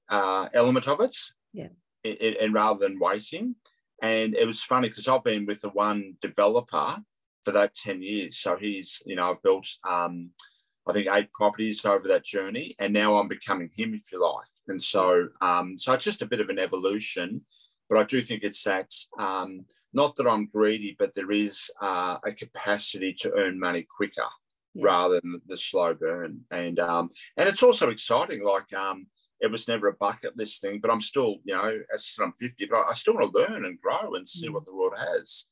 uh, 0.10 0.48
element 0.53 0.88
of 0.88 1.01
it. 1.01 1.15
Yeah. 1.53 1.68
It, 2.03 2.22
it, 2.22 2.38
and 2.41 2.53
rather 2.53 2.80
than 2.80 2.98
waiting. 2.98 3.56
And 4.01 4.34
it 4.34 4.48
was 4.48 4.63
funny 4.63 4.89
because 4.89 5.08
I've 5.08 5.24
been 5.24 5.46
with 5.46 5.62
the 5.62 5.70
one 5.70 6.15
developer 6.22 6.98
for 7.44 7.51
that 7.51 7.75
10 7.75 8.01
years. 8.01 8.38
So 8.38 8.58
he's, 8.58 9.03
you 9.06 9.15
know, 9.15 9.32
I've 9.32 9.44
built 9.44 9.68
um, 9.88 10.32
I 10.88 10.93
think 10.93 11.07
eight 11.11 11.31
properties 11.33 11.85
over 11.85 12.07
that 12.07 12.25
journey, 12.25 12.75
and 12.79 12.93
now 12.93 13.15
I'm 13.15 13.27
becoming 13.27 13.69
him, 13.75 13.93
if 13.93 14.11
you 14.11 14.21
like. 14.21 14.47
And 14.67 14.81
so, 14.81 15.27
um, 15.41 15.77
so 15.77 15.93
it's 15.93 16.05
just 16.05 16.21
a 16.21 16.27
bit 16.27 16.41
of 16.41 16.50
an 16.50 16.59
evolution, 16.59 17.41
but 17.89 18.00
I 18.00 18.03
do 18.03 18.21
think 18.21 18.43
it's 18.43 18.63
that 18.63 18.91
um, 19.19 19.65
not 19.93 20.15
that 20.15 20.27
I'm 20.27 20.47
greedy, 20.47 20.95
but 20.97 21.13
there 21.13 21.31
is 21.31 21.69
uh, 21.81 22.17
a 22.25 22.31
capacity 22.31 23.13
to 23.19 23.33
earn 23.33 23.59
money 23.59 23.85
quicker 23.95 24.27
yeah. 24.73 24.85
rather 24.85 25.19
than 25.21 25.41
the 25.45 25.57
slow 25.57 25.93
burn, 25.93 26.41
and 26.50 26.79
um, 26.79 27.11
and 27.38 27.47
it's 27.47 27.63
also 27.63 27.89
exciting. 27.89 28.43
Like 28.43 28.73
um, 28.73 29.07
it 29.41 29.51
was 29.51 29.67
never 29.67 29.88
a 29.88 29.93
bucket 29.93 30.38
list 30.38 30.61
thing, 30.61 30.79
but 30.81 30.91
I'm 30.91 31.01
still, 31.01 31.38
you 31.43 31.55
know, 31.55 31.79
as 31.93 32.15
I'm 32.21 32.31
50, 32.33 32.67
but 32.67 32.85
I 32.89 32.93
still 32.93 33.15
want 33.15 33.33
to 33.33 33.39
learn 33.39 33.65
and 33.65 33.81
grow 33.81 34.13
and 34.13 34.29
see 34.29 34.47
mm. 34.47 34.53
what 34.53 34.65
the 34.65 34.75
world 34.75 34.93
has. 34.97 35.45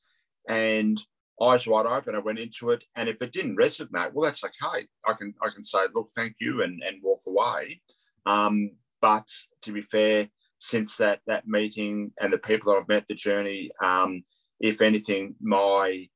And 0.48 1.04
eyes 1.42 1.68
wide 1.68 1.86
open. 1.86 2.16
I 2.16 2.20
went 2.20 2.40
into 2.40 2.72
it, 2.72 2.84
and 2.96 3.08
if 3.10 3.22
it 3.22 3.32
didn't 3.32 3.58
resonate, 3.58 4.14
well, 4.14 4.26
that's 4.26 4.44
okay. 4.44 4.88
I 5.08 5.14
can 5.14 5.34
I 5.42 5.50
can 5.50 5.64
say, 5.64 5.80
look, 5.94 6.10
thank 6.16 6.36
you, 6.40 6.64
and 6.64 6.82
and 6.86 7.02
walk 7.04 7.22
away. 7.28 7.82
Um, 8.26 8.72
but 9.02 9.28
to 9.64 9.72
be 9.72 9.82
fair, 9.82 10.30
since 10.60 10.98
that 10.98 11.22
that 11.28 11.48
meeting 11.48 12.12
and 12.20 12.32
the 12.32 12.38
people 12.38 12.72
that 12.72 12.80
I've 12.80 12.88
met, 12.88 13.06
the 13.08 13.16
journey, 13.16 13.72
um, 13.84 14.24
if 14.60 14.82
anything, 14.82 15.36
my 15.42 16.08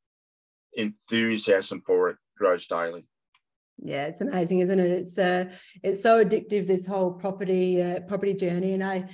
enthusiasm 0.73 1.81
for 1.85 2.09
it 2.09 2.17
grows 2.37 2.67
daily. 2.67 3.05
Yeah, 3.79 4.05
it's 4.07 4.21
amazing, 4.21 4.59
isn't 4.59 4.79
it? 4.79 4.91
It's 4.91 5.17
uh, 5.17 5.51
it's 5.81 6.01
so 6.01 6.23
addictive 6.23 6.67
this 6.67 6.85
whole 6.85 7.11
property 7.11 7.81
uh, 7.81 8.01
property 8.01 8.33
journey, 8.33 8.73
and 8.73 8.83
I 8.83 9.09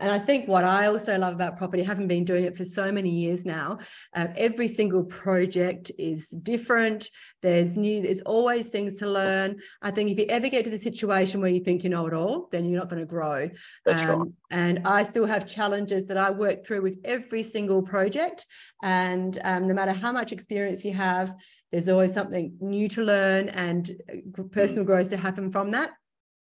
and 0.00 0.10
I 0.10 0.18
think 0.18 0.48
what 0.48 0.64
I 0.64 0.86
also 0.86 1.16
love 1.16 1.34
about 1.34 1.56
property, 1.56 1.82
having 1.82 2.08
been 2.08 2.24
doing 2.24 2.44
it 2.44 2.56
for 2.56 2.64
so 2.64 2.90
many 2.90 3.10
years 3.10 3.44
now, 3.44 3.78
uh, 4.14 4.28
every 4.36 4.66
single 4.66 5.04
project 5.04 5.92
is 5.98 6.28
different. 6.28 7.08
There's 7.42 7.76
new, 7.76 8.02
there's 8.02 8.20
always 8.22 8.70
things 8.70 8.98
to 8.98 9.06
learn. 9.06 9.60
I 9.82 9.92
think 9.92 10.10
if 10.10 10.18
you 10.18 10.26
ever 10.28 10.48
get 10.48 10.64
to 10.64 10.70
the 10.70 10.78
situation 10.78 11.40
where 11.40 11.50
you 11.50 11.60
think 11.60 11.84
you 11.84 11.90
know 11.90 12.06
it 12.06 12.14
all, 12.14 12.48
then 12.50 12.64
you're 12.64 12.78
not 12.78 12.90
going 12.90 13.00
to 13.00 13.06
grow. 13.06 13.48
That's 13.84 14.02
um, 14.02 14.18
right. 14.18 14.28
And 14.50 14.80
I 14.84 15.04
still 15.04 15.26
have 15.26 15.46
challenges 15.46 16.06
that 16.06 16.16
I 16.16 16.30
work 16.30 16.66
through 16.66 16.82
with 16.82 16.98
every 17.04 17.42
single 17.42 17.82
project. 17.82 18.46
And 18.82 19.38
um, 19.44 19.68
no 19.68 19.74
matter 19.74 19.92
how 19.92 20.10
much 20.10 20.32
experience 20.32 20.84
you 20.84 20.92
have, 20.94 21.34
there's 21.70 21.88
always 21.88 22.12
something 22.12 22.56
new 22.60 22.88
to 22.88 23.02
learn 23.02 23.48
and 23.50 23.90
uh, 24.10 24.42
personal 24.50 24.84
mm. 24.84 24.86
growth 24.86 25.10
to 25.10 25.16
happen 25.16 25.52
from 25.52 25.70
that. 25.72 25.90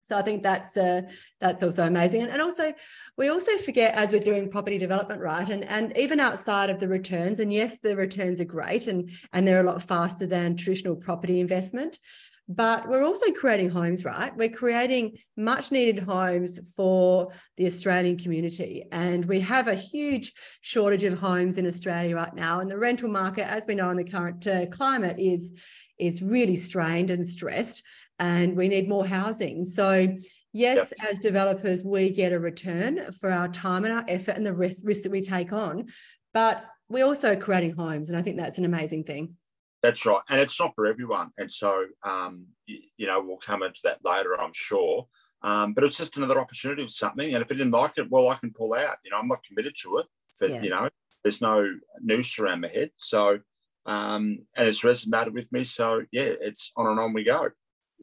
So 0.07 0.15
I 0.15 0.21
think 0.21 0.43
that's 0.43 0.77
uh, 0.77 1.01
that's 1.39 1.63
also 1.63 1.85
amazing, 1.85 2.21
and, 2.21 2.31
and 2.31 2.41
also 2.41 2.73
we 3.17 3.29
also 3.29 3.57
forget 3.57 3.95
as 3.95 4.11
we're 4.11 4.19
doing 4.19 4.49
property 4.49 4.77
development, 4.77 5.21
right? 5.21 5.49
And 5.49 5.65
and 5.65 5.97
even 5.97 6.19
outside 6.19 6.69
of 6.69 6.79
the 6.79 6.87
returns, 6.87 7.39
and 7.39 7.51
yes, 7.51 7.79
the 7.79 7.95
returns 7.95 8.39
are 8.39 8.45
great, 8.45 8.87
and 8.87 9.09
and 9.33 9.47
they're 9.47 9.61
a 9.61 9.71
lot 9.71 9.81
faster 9.81 10.27
than 10.27 10.55
traditional 10.55 10.95
property 10.95 11.39
investment. 11.39 11.99
But 12.47 12.87
we're 12.87 13.03
also 13.03 13.31
creating 13.31 13.71
homes, 13.71 14.05
right? 14.05 14.35
We're 14.37 14.49
creating 14.49 15.17
much 15.35 15.71
needed 15.71 15.97
homes 15.97 16.73
for 16.75 17.31
the 17.57 17.65
Australian 17.65 18.17
community. 18.17 18.85
And 18.91 19.25
we 19.25 19.39
have 19.39 19.67
a 19.67 19.73
huge 19.73 20.31
shortage 20.61 21.03
of 21.05 21.17
homes 21.17 21.57
in 21.57 21.65
Australia 21.65 22.15
right 22.15 22.35
now. 22.35 22.59
And 22.59 22.69
the 22.69 22.77
rental 22.77 23.09
market, 23.09 23.49
as 23.49 23.65
we 23.67 23.73
know 23.73 23.89
in 23.89 23.97
the 23.97 24.03
current 24.03 24.45
uh, 24.45 24.67
climate, 24.67 25.17
is, 25.17 25.59
is 25.97 26.21
really 26.21 26.55
strained 26.55 27.09
and 27.09 27.25
stressed 27.25 27.81
and 28.19 28.55
we 28.55 28.67
need 28.67 28.87
more 28.87 29.05
housing. 29.05 29.65
So, 29.65 30.07
yes, 30.53 30.93
yep. 30.97 31.11
as 31.11 31.19
developers, 31.19 31.83
we 31.83 32.09
get 32.11 32.31
a 32.31 32.39
return 32.39 33.11
for 33.19 33.31
our 33.31 33.47
time 33.47 33.83
and 33.85 33.93
our 33.93 34.05
effort 34.07 34.37
and 34.37 34.45
the 34.45 34.53
risk, 34.53 34.83
risk 34.85 35.03
that 35.03 35.11
we 35.11 35.21
take 35.21 35.51
on, 35.51 35.87
but 36.33 36.65
we're 36.89 37.05
also 37.05 37.35
creating 37.35 37.75
homes. 37.75 38.09
And 38.09 38.17
I 38.17 38.21
think 38.21 38.37
that's 38.37 38.57
an 38.57 38.65
amazing 38.65 39.03
thing. 39.03 39.35
That's 39.81 40.05
right. 40.05 40.21
And 40.29 40.39
it's 40.39 40.59
not 40.59 40.73
for 40.75 40.87
everyone. 40.87 41.29
And 41.37 41.51
so, 41.51 41.85
um, 42.03 42.47
you, 42.65 42.79
you, 42.97 43.07
know, 43.07 43.21
we'll 43.21 43.37
come 43.37 43.63
into 43.63 43.81
that 43.83 43.99
later, 44.03 44.39
I'm 44.39 44.53
sure. 44.53 45.07
Um, 45.43 45.73
but 45.73 45.83
it's 45.83 45.97
just 45.97 46.17
another 46.17 46.39
opportunity 46.39 46.81
of 46.81 46.91
something. 46.91 47.33
And 47.33 47.43
if 47.43 47.51
I 47.51 47.55
didn't 47.55 47.71
like 47.71 47.97
it, 47.97 48.09
well, 48.09 48.29
I 48.29 48.35
can 48.35 48.51
pull 48.51 48.73
out. 48.73 48.95
You 49.03 49.11
know, 49.11 49.17
I'm 49.17 49.27
not 49.27 49.43
committed 49.47 49.75
to 49.83 49.97
it. 49.97 50.07
For, 50.37 50.47
yeah. 50.47 50.61
You 50.61 50.69
know, 50.71 50.89
there's 51.23 51.41
no 51.41 51.69
noose 52.01 52.39
around 52.39 52.61
my 52.61 52.69
head. 52.69 52.91
So, 52.97 53.39
um, 53.85 54.39
and 54.55 54.67
it's 54.67 54.83
resonated 54.83 55.33
with 55.33 55.51
me. 55.51 55.63
So, 55.63 56.03
yeah, 56.11 56.31
it's 56.41 56.71
on 56.75 56.87
and 56.87 56.99
on 56.99 57.13
we 57.13 57.23
go. 57.23 57.49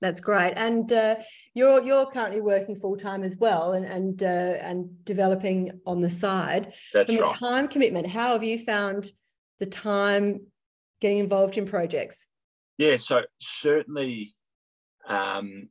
That's 0.02 0.21
great, 0.21 0.54
and 0.56 0.92
uh, 0.92 1.14
you're 1.54 1.80
you're 1.80 2.06
currently 2.06 2.40
working 2.40 2.75
full 2.75 2.97
time 2.97 3.23
as 3.23 3.37
well, 3.37 3.75
and 3.75 3.87
and 3.87 4.21
uh, 4.21 4.59
and 4.61 5.04
developing 5.04 5.80
on 5.87 6.00
the 6.00 6.11
side. 6.11 6.75
That's 6.92 7.14
From 7.14 7.23
right. 7.23 7.38
the 7.40 7.47
time 7.47 7.68
commitment, 7.68 8.09
how 8.09 8.32
have 8.32 8.42
you 8.42 8.59
found 8.59 9.12
the 9.61 9.66
time 9.66 10.40
getting 11.00 11.18
involved 11.18 11.56
in 11.56 11.66
projects? 11.66 12.26
Yeah, 12.78 12.97
so 12.97 13.23
certainly, 13.38 14.35
um, 15.06 15.68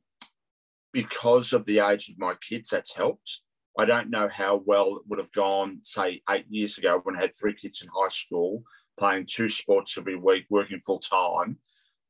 because 0.94 1.52
of 1.52 1.66
the 1.66 1.80
age 1.80 2.08
of 2.08 2.18
my 2.18 2.32
kids, 2.48 2.70
that's 2.70 2.94
helped. 2.94 3.42
I 3.78 3.84
don't 3.84 4.08
know 4.08 4.28
how 4.28 4.62
well 4.64 4.96
it 4.96 5.02
would 5.08 5.18
have 5.18 5.32
gone, 5.32 5.80
say, 5.82 6.22
eight 6.30 6.46
years 6.48 6.78
ago 6.78 7.00
when 7.02 7.16
I 7.16 7.20
had 7.20 7.36
three 7.38 7.54
kids 7.54 7.82
in 7.82 7.88
high 7.94 8.08
school, 8.08 8.62
playing 8.98 9.26
two 9.28 9.50
sports 9.50 9.98
every 9.98 10.16
week, 10.16 10.46
working 10.48 10.80
full 10.80 11.00
time. 11.00 11.58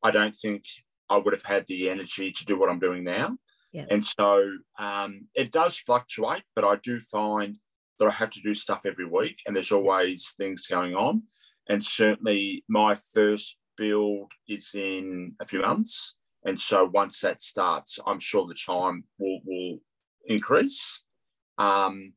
I 0.04 0.12
don't 0.12 0.36
think 0.36 0.62
I 1.08 1.18
would 1.18 1.32
have 1.32 1.44
had 1.44 1.66
the 1.66 1.88
energy 1.88 2.32
to 2.32 2.44
do 2.44 2.58
what 2.58 2.70
I'm 2.70 2.78
doing 2.78 3.04
now. 3.04 3.36
Yeah. 3.72 3.86
And 3.90 4.04
so 4.04 4.56
um, 4.78 5.28
it 5.34 5.50
does 5.50 5.78
fluctuate, 5.78 6.42
but 6.54 6.64
I 6.64 6.76
do 6.76 7.00
find 7.00 7.58
that 7.98 8.08
I 8.08 8.12
have 8.12 8.30
to 8.30 8.40
do 8.40 8.54
stuff 8.54 8.82
every 8.84 9.06
week 9.06 9.40
and 9.46 9.54
there's 9.54 9.72
always 9.72 10.34
things 10.36 10.66
going 10.66 10.94
on. 10.94 11.22
And 11.68 11.84
certainly 11.84 12.64
my 12.68 12.94
first 13.14 13.56
build 13.76 14.32
is 14.48 14.72
in 14.74 15.36
a 15.40 15.46
few 15.46 15.62
months. 15.62 16.16
And 16.44 16.60
so 16.60 16.84
once 16.84 17.20
that 17.20 17.40
starts, 17.40 17.98
I'm 18.06 18.20
sure 18.20 18.46
the 18.46 18.54
time 18.54 19.04
will, 19.18 19.40
will 19.44 19.78
increase. 20.26 21.02
Um, 21.58 22.14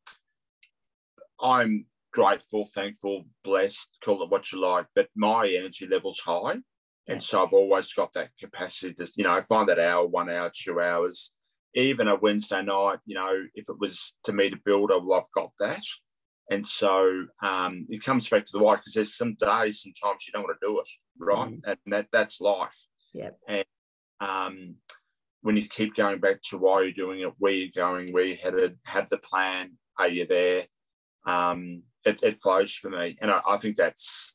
I'm 1.39 1.85
grateful, 2.11 2.65
thankful, 2.65 3.25
blessed, 3.43 3.97
call 4.03 4.23
it 4.23 4.29
what 4.29 4.51
you 4.51 4.59
like, 4.59 4.87
but 4.95 5.09
my 5.15 5.47
energy 5.47 5.85
level's 5.85 6.21
high. 6.21 6.57
And 7.07 7.23
so 7.23 7.43
I've 7.43 7.53
always 7.53 7.93
got 7.93 8.13
that 8.13 8.29
capacity 8.39 8.93
to, 8.95 9.11
you 9.15 9.25
know, 9.25 9.39
find 9.41 9.69
that 9.69 9.79
hour, 9.79 10.07
one 10.07 10.29
hour, 10.29 10.51
two 10.53 10.81
hours, 10.81 11.31
even 11.75 12.07
a 12.07 12.15
Wednesday 12.15 12.63
night, 12.63 12.99
you 13.05 13.15
know, 13.15 13.43
if 13.53 13.69
it 13.69 13.79
was 13.79 14.15
to 14.23 14.33
meet 14.33 14.53
a 14.53 14.59
builder, 14.63 14.97
well, 14.99 15.19
I've 15.19 15.31
got 15.33 15.51
that. 15.59 15.83
And 16.49 16.65
so 16.65 17.25
um, 17.43 17.85
it 17.89 18.03
comes 18.03 18.29
back 18.29 18.45
to 18.45 18.51
the 18.53 18.63
why, 18.63 18.75
because 18.75 18.93
there's 18.93 19.15
some 19.15 19.35
days, 19.39 19.81
sometimes 19.81 20.25
you 20.25 20.33
don't 20.33 20.43
want 20.43 20.57
to 20.59 20.67
do 20.67 20.79
it, 20.79 20.89
right? 21.19 21.51
Mm. 21.51 21.59
And 21.65 21.93
that 21.93 22.07
that's 22.11 22.39
life. 22.39 22.87
Yeah. 23.13 23.31
And 23.47 23.65
um, 24.19 24.75
when 25.41 25.57
you 25.57 25.67
keep 25.67 25.95
going 25.95 26.19
back 26.19 26.41
to 26.49 26.57
why 26.57 26.81
you're 26.81 26.91
doing 26.91 27.21
it, 27.21 27.33
where 27.39 27.51
you're 27.51 27.69
going, 27.75 28.11
where 28.11 28.23
you're 28.23 28.37
headed, 28.37 28.77
have 28.83 29.09
the 29.09 29.17
plan, 29.17 29.73
are 29.99 30.07
you 30.07 30.25
there? 30.25 30.65
Um, 31.27 31.83
it, 32.03 32.21
it 32.23 32.37
flows 32.41 32.73
for 32.73 32.89
me. 32.89 33.17
And 33.21 33.31
I, 33.31 33.41
I 33.47 33.57
think 33.57 33.75
that's 33.75 34.33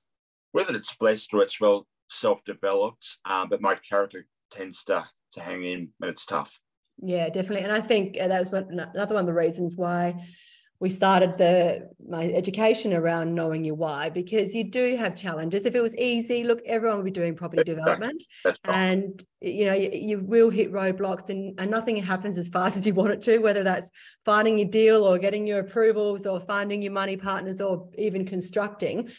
whether 0.53 0.75
it's 0.75 0.95
blessed 0.95 1.33
or 1.33 1.43
it's 1.43 1.61
well 1.61 1.87
self-developed, 2.11 3.19
um, 3.25 3.49
but 3.49 3.61
my 3.61 3.77
character 3.77 4.27
tends 4.51 4.85
to 4.85 5.05
to 5.33 5.41
hang 5.41 5.65
in 5.65 5.91
when 5.99 6.11
it's 6.11 6.27
tough. 6.27 6.61
Yeah, 7.03 7.29
definitely. 7.31 7.65
And 7.65 7.73
I 7.73 7.81
think 7.81 8.17
uh, 8.21 8.29
that 8.29 8.41
was 8.41 8.51
one, 8.51 8.67
another 8.69 9.15
one 9.15 9.23
of 9.23 9.27
the 9.27 9.33
reasons 9.33 9.77
why 9.77 10.21
we 10.81 10.89
started 10.89 11.37
the 11.37 11.91
my 12.09 12.25
education 12.25 12.95
around 12.95 13.35
knowing 13.35 13.65
your 13.65 13.75
why 13.75 14.09
because 14.09 14.55
you 14.55 14.65
do 14.65 14.97
have 14.97 15.15
challenges. 15.15 15.67
If 15.67 15.75
it 15.75 15.83
was 15.83 15.95
easy 15.97 16.43
look 16.43 16.61
everyone 16.65 16.97
would 16.97 17.05
be 17.05 17.11
doing 17.11 17.37
property 17.37 17.63
development. 17.65 18.23
That's 18.43 18.59
and 18.65 19.23
you 19.41 19.67
know 19.67 19.75
you, 19.75 19.91
you, 19.93 20.19
will 20.19 20.49
hit 20.49 20.73
roadblocks 20.73 21.29
and, 21.29 21.59
and 21.61 21.71
nothing 21.71 21.97
happens 21.97 22.39
as 22.39 22.49
fast 22.49 22.79
as 22.79 22.87
you 22.87 22.95
want 22.95 23.13
it 23.13 23.23
to 23.23 23.39
whether 23.39 23.63
that's 23.63 23.91
finding 24.25 24.59
your 24.59 24.69
deal 24.69 25.05
or 25.05 25.19
getting 25.19 25.47
your 25.47 25.61
approvals 25.61 26.27
or 26.27 26.41
finding 26.41 26.81
your 26.83 26.93
money 26.93 27.17
partners 27.17 27.61
or 27.61 27.89
even 27.99 28.25
constructing 28.25 29.11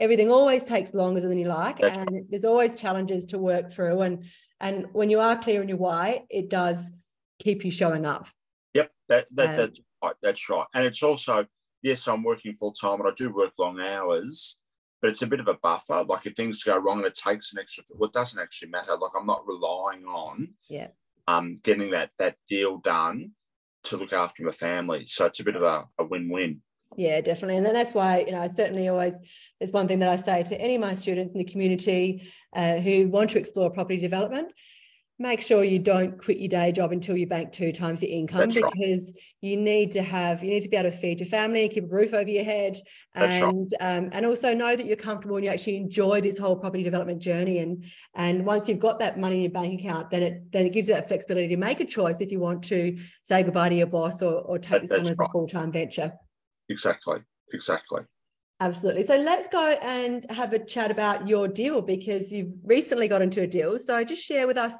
everything 0.00 0.30
always 0.30 0.64
takes 0.64 0.94
longer 0.94 1.20
than 1.20 1.38
you 1.38 1.44
like 1.44 1.78
That's 1.78 1.98
and 1.98 2.24
there's 2.30 2.44
always 2.44 2.74
challenges 2.74 3.26
to 3.26 3.38
work 3.38 3.70
through 3.70 4.00
and 4.00 4.24
and 4.60 4.86
when 4.92 5.10
you 5.10 5.20
are 5.20 5.38
clear 5.38 5.62
in 5.62 5.68
your 5.68 5.78
why 5.78 6.24
it 6.30 6.50
does 6.50 6.90
keep 7.38 7.64
you 7.64 7.70
showing 7.70 8.06
up. 8.06 8.28
Yep 8.74 8.90
that, 9.08 9.26
that 9.34 9.48
um, 9.50 9.56
that's 9.56 9.80
right 10.02 10.14
that's 10.22 10.48
right. 10.48 10.66
And 10.74 10.84
it's 10.84 11.02
also 11.02 11.46
yes 11.82 12.08
i'm 12.08 12.22
working 12.22 12.54
full 12.54 12.72
time 12.72 13.00
and 13.00 13.08
i 13.08 13.12
do 13.16 13.32
work 13.32 13.52
long 13.58 13.80
hours 13.80 14.58
but 15.00 15.08
it's 15.08 15.22
a 15.22 15.26
bit 15.26 15.40
of 15.40 15.48
a 15.48 15.54
buffer. 15.54 16.04
Like 16.04 16.26
if 16.26 16.34
things 16.34 16.62
go 16.62 16.76
wrong 16.76 16.98
and 16.98 17.06
it 17.06 17.14
takes 17.14 17.54
an 17.54 17.58
extra 17.58 17.84
well 17.94 18.08
it 18.08 18.14
doesn't 18.14 18.40
actually 18.40 18.70
matter. 18.70 18.96
Like 18.96 19.12
i'm 19.18 19.26
not 19.26 19.46
relying 19.46 20.04
on 20.04 20.54
yeah. 20.68 20.88
um 21.28 21.60
getting 21.62 21.90
that 21.92 22.10
that 22.18 22.36
deal 22.48 22.78
done 22.78 23.32
to 23.84 23.96
look 23.96 24.12
after 24.12 24.44
my 24.44 24.52
family. 24.52 25.06
So 25.06 25.26
it's 25.26 25.40
a 25.40 25.44
bit 25.44 25.56
of 25.56 25.62
a, 25.62 25.84
a 25.98 26.04
win-win 26.04 26.60
yeah, 26.96 27.20
definitely. 27.20 27.56
And 27.56 27.64
then 27.66 27.74
that's 27.74 27.94
why, 27.94 28.20
you 28.26 28.32
know, 28.32 28.40
I 28.40 28.48
certainly 28.48 28.88
always, 28.88 29.14
there's 29.58 29.72
one 29.72 29.88
thing 29.88 30.00
that 30.00 30.08
I 30.08 30.16
say 30.16 30.42
to 30.42 30.60
any 30.60 30.74
of 30.74 30.80
my 30.80 30.94
students 30.94 31.32
in 31.34 31.38
the 31.38 31.44
community 31.44 32.30
uh, 32.54 32.76
who 32.78 33.08
want 33.08 33.30
to 33.30 33.38
explore 33.38 33.70
property 33.70 33.98
development. 33.98 34.52
make 35.18 35.42
sure 35.42 35.62
you 35.62 35.78
don't 35.78 36.16
quit 36.18 36.38
your 36.38 36.48
day 36.48 36.72
job 36.72 36.92
until 36.92 37.14
you 37.14 37.26
bank 37.26 37.52
two 37.52 37.72
times 37.72 38.02
your 38.02 38.10
income 38.10 38.38
That's 38.40 38.58
right. 38.58 38.72
because 38.72 39.12
you 39.42 39.58
need 39.58 39.92
to 39.92 40.02
have 40.02 40.42
you 40.42 40.48
need 40.48 40.62
to 40.62 40.68
be 40.70 40.78
able 40.78 40.90
to 40.90 40.96
feed 40.96 41.20
your 41.20 41.28
family 41.28 41.68
keep 41.68 41.84
a 41.84 41.86
roof 41.88 42.14
over 42.14 42.30
your 42.30 42.42
head 42.42 42.74
That's 43.14 43.42
right. 43.42 43.52
and 43.52 43.70
um, 43.80 44.08
and 44.12 44.24
also 44.24 44.54
know 44.54 44.74
that 44.74 44.86
you're 44.86 44.96
comfortable 44.96 45.36
and 45.36 45.44
you 45.44 45.50
actually 45.50 45.76
enjoy 45.76 46.22
this 46.22 46.38
whole 46.38 46.56
property 46.56 46.82
development 46.82 47.20
journey 47.20 47.58
and 47.58 47.84
and 48.14 48.46
once 48.46 48.66
you've 48.66 48.78
got 48.78 48.98
that 49.00 49.20
money 49.20 49.36
in 49.36 49.42
your 49.42 49.50
bank 49.52 49.78
account 49.78 50.08
then 50.10 50.22
it 50.22 50.52
then 50.52 50.64
it 50.64 50.72
gives 50.72 50.88
you 50.88 50.94
that 50.94 51.06
flexibility 51.06 51.48
to 51.48 51.56
make 51.58 51.80
a 51.80 51.84
choice 51.84 52.22
if 52.22 52.32
you 52.32 52.40
want 52.40 52.62
to 52.64 52.96
say 53.22 53.42
goodbye 53.42 53.68
to 53.68 53.74
your 53.74 53.86
boss 53.86 54.22
or, 54.22 54.32
or 54.40 54.58
take 54.58 54.80
That- 54.80 54.88
this 54.88 54.92
on 54.92 55.06
as 55.06 55.20
a 55.20 55.28
full-time 55.28 55.70
venture 55.70 56.12
Exactly. 56.70 57.18
Exactly. 57.52 58.02
Absolutely. 58.60 59.02
So 59.02 59.16
let's 59.16 59.48
go 59.48 59.76
and 59.82 60.30
have 60.30 60.52
a 60.52 60.58
chat 60.58 60.90
about 60.90 61.26
your 61.26 61.48
deal 61.48 61.82
because 61.82 62.32
you've 62.32 62.52
recently 62.62 63.08
got 63.08 63.22
into 63.22 63.42
a 63.42 63.46
deal. 63.46 63.78
So 63.78 64.02
just 64.04 64.24
share 64.24 64.46
with 64.46 64.56
us 64.56 64.74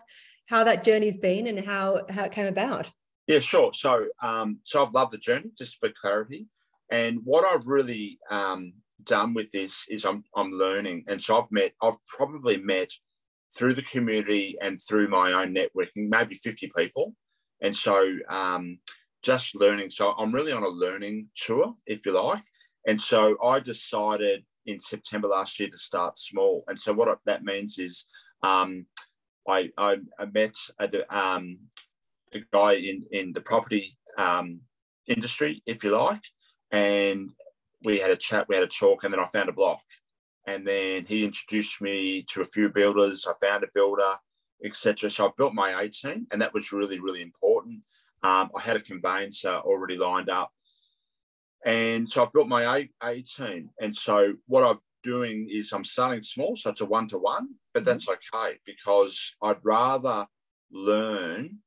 how 0.47 0.65
that 0.65 0.85
journey's 0.85 1.17
been 1.17 1.47
and 1.47 1.65
how 1.65 2.03
how 2.11 2.25
it 2.25 2.33
came 2.33 2.47
about. 2.47 2.91
Yeah, 3.27 3.39
sure. 3.39 3.73
So, 3.73 4.07
um, 4.23 4.59
so 4.65 4.85
I've 4.85 4.93
loved 4.93 5.13
the 5.13 5.19
journey, 5.19 5.51
just 5.57 5.79
for 5.79 5.89
clarity. 5.99 6.47
And 6.91 7.21
what 7.25 7.45
I've 7.45 7.69
really 7.69 8.19
um, 8.31 8.73
done 9.05 9.35
with 9.35 9.51
this 9.51 9.87
is 9.89 10.05
I'm 10.05 10.25
I'm 10.37 10.51
learning, 10.51 11.05
and 11.09 11.23
so 11.23 11.39
I've 11.39 11.51
met, 11.51 11.73
I've 11.83 12.05
probably 12.07 12.57
met 12.59 12.91
through 13.57 13.75
the 13.75 13.83
community 13.83 14.57
and 14.61 14.81
through 14.83 15.09
my 15.09 15.33
own 15.33 15.55
networking, 15.55 16.09
maybe 16.09 16.35
50 16.35 16.73
people, 16.77 17.15
and 17.63 17.75
so 17.75 18.17
um, 18.29 18.81
just 19.23 19.55
learning. 19.55 19.91
So 19.91 20.13
I'm 20.13 20.33
really 20.33 20.53
on 20.53 20.63
a 20.63 20.69
learning 20.69 21.29
tour, 21.37 21.75
if 21.87 22.07
you 22.07 22.13
like. 22.13 22.43
And 22.87 23.01
so 23.01 23.37
I 23.43 23.61
decided 23.61 24.45
in 24.67 24.81
September 24.81 25.29
last 25.29 25.61
year 25.61 25.69
to 25.69 25.79
start 25.79 26.19
small. 26.19 26.65
And 26.69 26.81
so 26.81 26.93
what 26.93 27.19
that 27.27 27.45
means 27.45 27.79
is 27.79 28.07
um, 28.43 28.87
I, 29.49 29.71
I, 29.77 29.97
met 30.33 30.57
a, 30.79 31.17
um, 31.17 31.59
a 32.33 32.41
guy 32.53 32.75
in, 32.75 33.05
in 33.11 33.33
the 33.33 33.41
property 33.41 33.99
um, 34.19 34.61
industry, 35.07 35.63
if 35.67 35.85
you 35.85 35.97
like, 35.97 36.23
and 36.71 37.31
we 37.85 37.99
had 37.99 38.11
a 38.11 38.17
chat, 38.17 38.49
we 38.49 38.55
had 38.55 38.65
a 38.65 38.69
talk, 38.69 39.05
and 39.05 39.13
then 39.13 39.21
I 39.21 39.27
found 39.27 39.49
a 39.49 39.53
block. 39.53 39.81
And 40.47 40.67
then 40.67 41.05
he 41.05 41.25
introduced 41.25 41.81
me 41.83 42.25
to 42.31 42.43
a 42.43 42.47
few 42.47 42.71
builders. 42.71 43.27
I 43.27 43.33
found 43.45 43.65
a 43.65 43.69
builder, 43.75 44.17
etc. 44.65 45.11
So 45.11 45.27
I 45.27 45.31
built 45.37 45.55
my 45.55 45.81
A 45.83 45.89
team, 45.89 46.27
and 46.31 46.41
that 46.41 46.55
was 46.55 46.73
really, 46.73 46.99
really 46.99 47.23
important. 47.23 47.85
Um, 48.23 48.51
I 48.57 48.61
had 48.61 48.77
a 48.77 48.81
conveyancer 48.81 49.55
already 49.55 49.97
lined 49.97 50.29
up. 50.29 50.51
And 51.65 52.09
so 52.09 52.25
I've 52.25 52.33
built 52.33 52.49
my 52.49 52.79
A, 52.79 52.91
A 53.03 53.23
team. 53.23 53.71
And 53.81 53.95
so 53.95 54.35
what 54.47 54.65
I'm 54.65 54.79
doing 55.03 55.49
is 55.51 55.73
I'm 55.73 55.85
starting 55.85 56.23
small. 56.23 56.57
So 56.57 56.71
it's 56.71 56.81
a 56.81 56.87
one 56.87 57.07
to 57.09 57.19
one, 57.19 57.49
but 57.75 57.85
that's 57.85 58.09
okay 58.09 58.59
because 58.65 59.35
I'd 59.43 59.59
rather 59.63 60.27
learn 60.71 61.59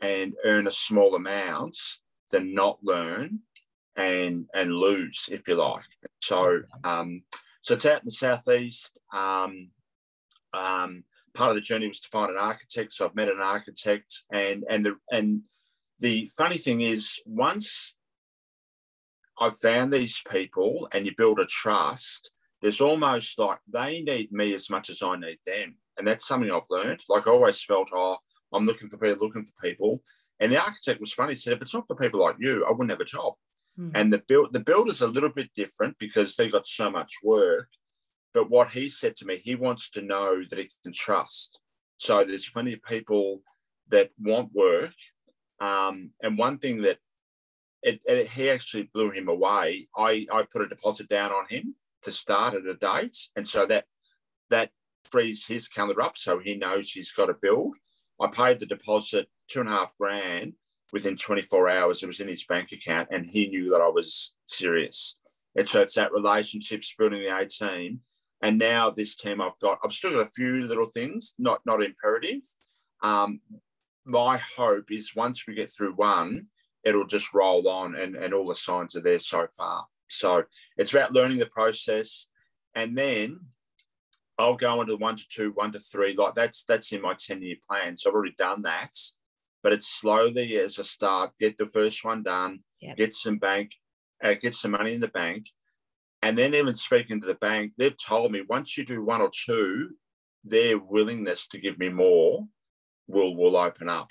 and 0.00 0.34
earn 0.44 0.66
a 0.66 0.72
small 0.72 1.14
amount 1.14 1.76
than 2.30 2.54
not 2.54 2.78
learn 2.82 3.40
and 3.96 4.46
and 4.54 4.74
lose, 4.74 5.28
if 5.30 5.46
you 5.48 5.54
like. 5.54 5.84
So 6.20 6.62
um, 6.82 7.22
so 7.62 7.74
it's 7.74 7.86
out 7.86 8.02
in 8.02 8.06
the 8.06 8.10
southeast. 8.10 8.98
Um, 9.12 9.70
um, 10.52 11.04
part 11.34 11.50
of 11.50 11.56
the 11.56 11.60
journey 11.60 11.88
was 11.88 12.00
to 12.00 12.08
find 12.08 12.30
an 12.30 12.38
architect. 12.38 12.92
So 12.92 13.06
I've 13.06 13.14
met 13.14 13.28
an 13.28 13.40
architect, 13.40 14.24
and 14.32 14.64
and 14.68 14.84
the 14.84 14.96
and 15.10 15.42
the 15.98 16.30
funny 16.36 16.58
thing 16.58 16.80
is, 16.80 17.20
once 17.26 17.94
I've 19.38 19.56
found 19.58 19.92
these 19.92 20.22
people 20.30 20.88
and 20.92 21.06
you 21.06 21.12
build 21.16 21.40
a 21.40 21.46
trust, 21.46 22.32
there's 22.60 22.80
almost 22.80 23.38
like 23.38 23.58
they 23.68 24.02
need 24.02 24.32
me 24.32 24.54
as 24.54 24.70
much 24.70 24.90
as 24.90 25.02
I 25.02 25.16
need 25.16 25.38
them. 25.46 25.76
And 25.98 26.06
that's 26.06 26.26
something 26.26 26.50
I've 26.50 26.62
learned. 26.70 27.00
Like 27.08 27.26
I 27.26 27.30
always 27.30 27.62
felt, 27.62 27.90
oh, 27.92 28.16
I'm 28.52 28.66
looking 28.66 28.88
for 28.88 28.96
people, 28.96 29.26
looking 29.26 29.44
for 29.44 29.52
people. 29.62 30.02
And 30.40 30.50
the 30.50 30.62
architect 30.62 31.00
was 31.00 31.12
funny. 31.12 31.34
He 31.34 31.38
said, 31.38 31.52
if 31.52 31.62
it's 31.62 31.74
not 31.74 31.86
for 31.86 31.96
people 31.96 32.20
like 32.20 32.36
you, 32.38 32.64
I 32.64 32.70
wouldn't 32.70 32.90
have 32.90 33.00
a 33.00 33.04
job. 33.04 33.34
Mhm. 33.78 33.90
And 33.94 34.12
the 34.12 34.18
build 34.18 34.52
the 34.52 34.60
builder's 34.60 35.02
a 35.02 35.08
little 35.08 35.32
bit 35.32 35.52
different 35.54 35.98
because 35.98 36.36
they 36.36 36.48
got 36.48 36.66
so 36.66 36.90
much 36.90 37.14
work. 37.22 37.68
But 38.32 38.50
what 38.50 38.70
he 38.70 38.88
said 38.88 39.16
to 39.16 39.26
me, 39.26 39.40
he 39.42 39.54
wants 39.54 39.90
to 39.90 40.02
know 40.02 40.42
that 40.48 40.58
he 40.58 40.70
can 40.82 40.92
trust. 40.92 41.60
So 41.98 42.24
there's 42.24 42.48
plenty 42.48 42.72
of 42.72 42.82
people 42.82 43.42
that 43.88 44.10
want 44.18 44.52
work. 44.52 44.94
Um, 45.64 46.10
and 46.22 46.36
one 46.36 46.58
thing 46.58 46.82
that 46.82 46.98
it, 47.82 48.00
it, 48.04 48.28
he 48.28 48.50
actually 48.50 48.90
blew 48.92 49.10
him 49.10 49.28
away. 49.28 49.88
I, 49.96 50.26
I 50.32 50.44
put 50.50 50.62
a 50.62 50.68
deposit 50.68 51.08
down 51.08 51.32
on 51.32 51.46
him 51.48 51.74
to 52.02 52.12
start 52.12 52.54
at 52.54 52.66
a 52.66 52.74
date. 52.74 53.16
And 53.36 53.48
so 53.48 53.66
that 53.66 53.84
that 54.50 54.70
frees 55.04 55.46
his 55.46 55.68
calendar 55.68 56.02
up 56.02 56.16
so 56.16 56.38
he 56.38 56.54
knows 56.54 56.90
he's 56.90 57.12
got 57.12 57.26
to 57.26 57.36
build. 57.40 57.76
I 58.20 58.28
paid 58.28 58.58
the 58.58 58.66
deposit 58.66 59.28
two 59.48 59.60
and 59.60 59.68
a 59.68 59.72
half 59.72 59.96
grand 59.98 60.54
within 60.92 61.16
24 61.16 61.68
hours. 61.70 62.02
It 62.02 62.06
was 62.06 62.20
in 62.20 62.28
his 62.28 62.44
bank 62.44 62.70
account 62.72 63.08
and 63.10 63.26
he 63.26 63.48
knew 63.48 63.70
that 63.70 63.80
I 63.80 63.88
was 63.88 64.34
serious. 64.46 65.18
And 65.56 65.68
so 65.68 65.80
it's 65.82 65.94
that 65.94 66.12
relationships, 66.12 66.94
building 66.98 67.22
the 67.22 67.36
A 67.36 67.46
team. 67.46 68.00
And 68.42 68.58
now 68.58 68.90
this 68.90 69.14
team 69.14 69.40
I've 69.40 69.58
got, 69.60 69.78
I've 69.82 69.92
still 69.92 70.12
got 70.12 70.26
a 70.26 70.30
few 70.30 70.66
little 70.66 70.86
things, 70.86 71.34
not 71.38 71.60
not 71.64 71.82
imperative. 71.82 72.42
Um, 73.02 73.40
my 74.04 74.38
hope 74.38 74.90
is 74.90 75.16
once 75.16 75.46
we 75.46 75.54
get 75.54 75.70
through 75.70 75.94
one, 75.94 76.46
it'll 76.84 77.06
just 77.06 77.32
roll 77.32 77.66
on 77.68 77.94
and, 77.94 78.14
and 78.14 78.34
all 78.34 78.46
the 78.46 78.54
signs 78.54 78.94
are 78.94 79.00
there 79.00 79.18
so 79.18 79.46
far. 79.56 79.86
So 80.08 80.44
it's 80.76 80.92
about 80.92 81.12
learning 81.12 81.38
the 81.38 81.46
process. 81.46 82.26
And 82.74 82.96
then 82.96 83.40
I'll 84.38 84.56
go 84.56 84.80
into 84.80 84.96
one 84.96 85.16
to 85.16 85.24
two, 85.28 85.52
one 85.52 85.72
to 85.72 85.80
three. 85.80 86.14
Like 86.14 86.34
that's 86.34 86.64
that's 86.64 86.92
in 86.92 87.00
my 87.00 87.14
10 87.14 87.42
year 87.42 87.56
plan. 87.68 87.96
So 87.96 88.10
I've 88.10 88.14
already 88.14 88.34
done 88.36 88.62
that. 88.62 88.96
But 89.62 89.72
it's 89.72 89.86
slowly 89.88 90.58
as 90.58 90.78
a 90.78 90.84
start, 90.84 91.32
get 91.40 91.56
the 91.56 91.66
first 91.66 92.04
one 92.04 92.22
done, 92.22 92.60
Yep. 92.80 92.96
get 92.96 93.14
some 93.14 93.38
bank, 93.38 93.72
uh, 94.22 94.34
get 94.34 94.54
some 94.54 94.72
money 94.72 94.92
in 94.94 95.00
the 95.00 95.08
bank. 95.08 95.46
And 96.20 96.36
then 96.36 96.54
even 96.54 96.76
speaking 96.76 97.20
to 97.20 97.26
the 97.26 97.34
bank, 97.34 97.72
they've 97.78 97.96
told 97.96 98.32
me 98.32 98.42
once 98.46 98.76
you 98.76 98.84
do 98.84 99.02
one 99.02 99.22
or 99.22 99.30
two, 99.30 99.90
their 100.42 100.78
willingness 100.78 101.46
to 101.48 101.58
give 101.58 101.78
me 101.78 101.88
more 101.88 102.46
will 103.08 103.34
will 103.36 103.56
open 103.56 103.88
up. 103.88 104.10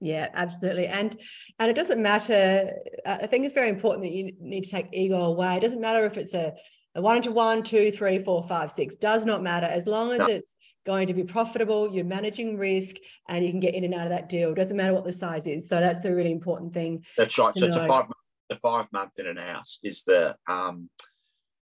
Yeah, 0.00 0.28
absolutely. 0.34 0.86
And 0.86 1.16
and 1.58 1.70
it 1.70 1.74
doesn't 1.74 2.02
matter. 2.02 2.72
uh, 3.06 3.18
I 3.22 3.26
think 3.26 3.44
it's 3.44 3.54
very 3.54 3.68
important 3.68 4.04
that 4.04 4.12
you 4.12 4.32
need 4.40 4.64
to 4.64 4.70
take 4.70 4.88
ego 4.92 5.22
away. 5.22 5.56
It 5.56 5.60
doesn't 5.60 5.80
matter 5.80 6.04
if 6.04 6.18
it's 6.18 6.34
a, 6.34 6.52
a 6.94 7.00
one 7.00 7.22
to 7.22 7.32
one, 7.32 7.62
two, 7.62 7.90
three, 7.90 8.18
four, 8.18 8.42
five, 8.42 8.70
six. 8.70 8.96
Does 8.96 9.24
not 9.24 9.42
matter 9.42 9.66
as 9.66 9.86
long 9.86 10.12
as 10.12 10.18
No. 10.18 10.26
it's 10.26 10.56
going 10.84 11.06
to 11.06 11.14
be 11.14 11.24
profitable. 11.24 11.90
You're 11.90 12.04
managing 12.04 12.58
risk, 12.58 12.96
and 13.28 13.44
you 13.44 13.50
can 13.50 13.60
get 13.60 13.74
in 13.74 13.84
and 13.84 13.94
out 13.94 14.06
of 14.06 14.10
that 14.10 14.28
deal. 14.28 14.52
Doesn't 14.52 14.76
matter 14.76 14.92
what 14.92 15.04
the 15.04 15.12
size 15.12 15.46
is. 15.46 15.68
So 15.68 15.80
that's 15.80 16.04
a 16.04 16.14
really 16.14 16.32
important 16.32 16.74
thing. 16.74 17.04
That's 17.16 17.38
right. 17.38 17.54
to 17.54 17.60
So 17.60 17.66
it's 17.66 17.76
a 17.76 17.86
five 17.88 18.06
a 18.50 18.56
five 18.56 18.92
month 18.92 19.18
in 19.18 19.26
and 19.26 19.38
out 19.38 19.68
is 19.82 20.04
the 20.04 20.36
um 20.46 20.90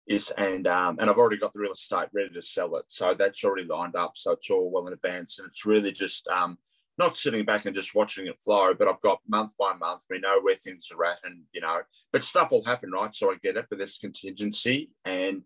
is 0.08 0.32
and 0.32 0.68
um 0.68 0.98
and 1.00 1.10
I've 1.10 1.18
already 1.18 1.38
got 1.38 1.54
the 1.54 1.60
real 1.60 1.74
estate 1.74 2.08
ready 2.14 2.30
to 2.34 2.42
sell 2.42 2.76
it. 2.78 2.86
So 2.88 3.14
that's 3.14 3.44
already 3.44 3.68
lined 3.68 3.96
up. 3.96 4.14
So 4.16 4.32
it's 4.32 4.50
all 4.50 4.72
well 4.72 4.88
in 4.88 4.94
advance. 4.94 5.40
And 5.40 5.48
it's 5.48 5.66
really 5.66 5.92
just 5.92 6.28
um 6.28 6.58
not 6.98 7.16
sitting 7.16 7.46
back 7.46 7.66
and 7.66 7.76
just 7.76 7.94
watching 7.94 8.26
it 8.26 8.40
flow, 8.40 8.74
but 8.74 8.88
I've 8.88 9.02
got 9.02 9.20
month 9.28 9.56
by 9.60 9.74
month, 9.74 10.06
we 10.10 10.20
know 10.20 10.40
where 10.42 10.56
things 10.56 10.90
are 10.92 11.06
at 11.06 11.20
and 11.24 11.44
you 11.54 11.62
know, 11.62 11.82
but 12.12 12.24
stuff 12.24 12.52
will 12.52 12.64
happen, 12.64 12.92
right? 12.92 13.14
So 13.14 13.32
I 13.32 13.36
get 13.44 13.58
it, 13.58 13.68
but 13.70 13.78
there's 13.78 13.98
contingency. 13.98 14.92
And 15.06 15.44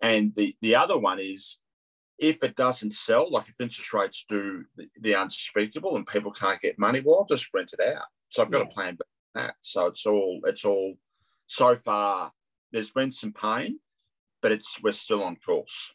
and 0.00 0.34
the 0.34 0.54
the 0.60 0.76
other 0.76 0.98
one 0.98 1.18
is 1.18 1.60
if 2.18 2.44
it 2.44 2.54
doesn't 2.54 2.94
sell, 2.94 3.30
like 3.30 3.48
if 3.48 3.60
interest 3.60 3.92
rates 3.92 4.24
do 4.28 4.64
the, 4.76 4.86
the 5.00 5.12
unspeakable 5.14 5.96
and 5.96 6.06
people 6.06 6.30
can't 6.30 6.60
get 6.60 6.78
money, 6.78 7.00
well, 7.04 7.20
I'll 7.20 7.36
just 7.36 7.52
rent 7.52 7.72
it 7.76 7.80
out. 7.80 8.04
So 8.28 8.42
I've 8.42 8.50
got 8.50 8.58
Yeah. 8.60 8.64
a 8.66 8.68
plan 8.70 8.96
for 8.96 9.06
that. 9.34 9.54
So 9.60 9.86
it's 9.86 10.06
all 10.06 10.40
it's 10.44 10.64
all 10.64 10.94
so 11.46 11.74
far. 11.74 12.32
There's 12.70 12.90
been 12.90 13.10
some 13.10 13.32
pain, 13.32 13.80
but 14.42 14.52
it's 14.52 14.82
we're 14.82 14.92
still 14.92 15.22
on 15.22 15.36
course. 15.36 15.94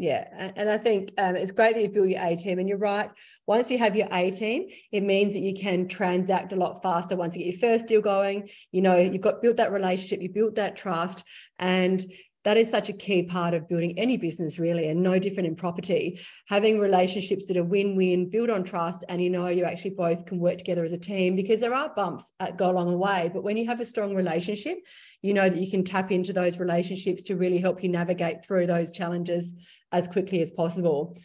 Yeah, 0.00 0.52
and 0.54 0.70
I 0.70 0.78
think 0.78 1.12
um, 1.18 1.34
it's 1.34 1.50
great 1.50 1.74
that 1.74 1.82
you 1.82 1.88
build 1.88 2.08
your 2.08 2.22
A 2.22 2.36
team. 2.36 2.60
And 2.60 2.68
you're 2.68 2.78
right. 2.78 3.10
Once 3.48 3.68
you 3.68 3.78
have 3.78 3.96
your 3.96 4.06
A 4.12 4.30
team, 4.30 4.68
it 4.92 5.02
means 5.02 5.32
that 5.32 5.40
you 5.40 5.54
can 5.54 5.88
transact 5.88 6.52
a 6.52 6.56
lot 6.56 6.80
faster. 6.80 7.16
Once 7.16 7.36
you 7.36 7.44
get 7.44 7.52
your 7.52 7.70
first 7.70 7.88
deal 7.88 8.00
going, 8.00 8.48
you 8.70 8.80
know 8.80 8.96
you've 8.96 9.20
got 9.20 9.42
built 9.42 9.56
that 9.56 9.72
relationship, 9.72 10.22
you 10.22 10.28
built 10.28 10.54
that 10.54 10.76
trust, 10.76 11.24
and 11.58 12.04
that 12.44 12.56
is 12.56 12.70
such 12.70 12.88
a 12.88 12.92
key 12.92 13.24
part 13.24 13.52
of 13.52 13.68
building 13.68 13.98
any 13.98 14.16
business, 14.16 14.58
really, 14.58 14.88
and 14.88 15.02
no 15.02 15.18
different 15.18 15.48
in 15.48 15.56
property. 15.56 16.20
Having 16.46 16.78
relationships 16.78 17.46
that 17.46 17.56
are 17.56 17.64
win-win, 17.64 18.30
build 18.30 18.50
on 18.50 18.64
trust, 18.64 19.04
and 19.08 19.20
you 19.20 19.30
know 19.30 19.48
you 19.48 19.64
actually 19.64 19.90
both 19.90 20.24
can 20.24 20.38
work 20.38 20.58
together 20.58 20.84
as 20.84 20.92
a 20.92 20.98
team 20.98 21.36
because 21.36 21.60
there 21.60 21.74
are 21.74 21.92
bumps 21.94 22.32
that 22.38 22.56
go 22.56 22.70
along 22.70 22.90
the 22.90 22.96
way. 22.96 23.30
But 23.32 23.42
when 23.42 23.56
you 23.56 23.66
have 23.66 23.80
a 23.80 23.86
strong 23.86 24.14
relationship, 24.14 24.78
you 25.20 25.34
know 25.34 25.48
that 25.48 25.58
you 25.58 25.70
can 25.70 25.84
tap 25.84 26.12
into 26.12 26.32
those 26.32 26.60
relationships 26.60 27.24
to 27.24 27.36
really 27.36 27.58
help 27.58 27.82
you 27.82 27.88
navigate 27.88 28.44
through 28.44 28.66
those 28.66 28.90
challenges 28.90 29.54
as 29.92 30.06
quickly 30.06 30.40
as 30.40 30.50
possible. 30.52 31.16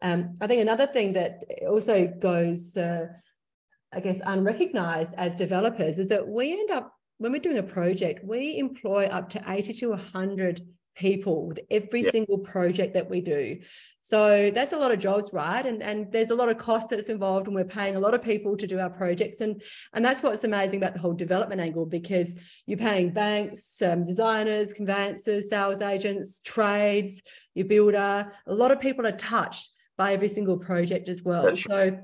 Um, 0.00 0.34
I 0.40 0.46
think 0.46 0.60
another 0.60 0.86
thing 0.86 1.12
that 1.14 1.44
also 1.68 2.06
goes, 2.06 2.76
uh, 2.76 3.06
I 3.92 4.00
guess, 4.00 4.20
unrecognized 4.24 5.14
as 5.16 5.34
developers 5.34 5.98
is 5.98 6.08
that 6.08 6.26
we 6.26 6.52
end 6.52 6.70
up, 6.70 6.93
when 7.18 7.32
we're 7.32 7.40
doing 7.40 7.58
a 7.58 7.62
project, 7.62 8.24
we 8.24 8.58
employ 8.58 9.06
up 9.06 9.30
to 9.30 9.42
80 9.46 9.72
to 9.74 9.90
100 9.90 10.60
people 10.96 11.48
with 11.48 11.58
every 11.70 12.02
Yeah. 12.02 12.10
single 12.10 12.38
project 12.38 12.94
that 12.94 13.10
we 13.10 13.20
do. 13.20 13.58
So 14.00 14.50
that's 14.50 14.72
a 14.72 14.76
lot 14.76 14.92
of 14.92 15.00
jobs, 15.00 15.32
right? 15.32 15.64
And 15.66 15.82
and 15.82 16.12
there's 16.12 16.30
a 16.30 16.34
lot 16.36 16.48
of 16.48 16.58
cost 16.58 16.90
that's 16.90 17.08
involved, 17.08 17.48
and 17.48 17.56
we're 17.56 17.64
paying 17.64 17.96
a 17.96 18.00
lot 18.00 18.14
of 18.14 18.22
people 18.22 18.56
to 18.56 18.66
do 18.66 18.78
our 18.78 18.90
projects. 18.90 19.40
And 19.40 19.60
and 19.92 20.04
that's 20.04 20.22
what's 20.22 20.44
amazing 20.44 20.78
about 20.80 20.94
the 20.94 21.00
whole 21.00 21.12
development 21.14 21.60
angle 21.60 21.86
because 21.86 22.34
you're 22.66 22.78
paying 22.78 23.10
banks, 23.10 23.82
um, 23.82 24.04
designers, 24.04 24.72
conveyancers, 24.72 25.48
sales 25.48 25.80
agents, 25.80 26.40
trades, 26.44 27.22
your 27.54 27.66
builder. 27.66 28.30
A 28.46 28.54
lot 28.54 28.70
of 28.70 28.78
people 28.78 29.04
are 29.04 29.12
touched 29.16 29.70
by 29.96 30.12
every 30.12 30.28
single 30.28 30.58
project 30.58 31.08
as 31.08 31.22
well. 31.24 31.46
That's 31.46 31.64
so 31.64 31.98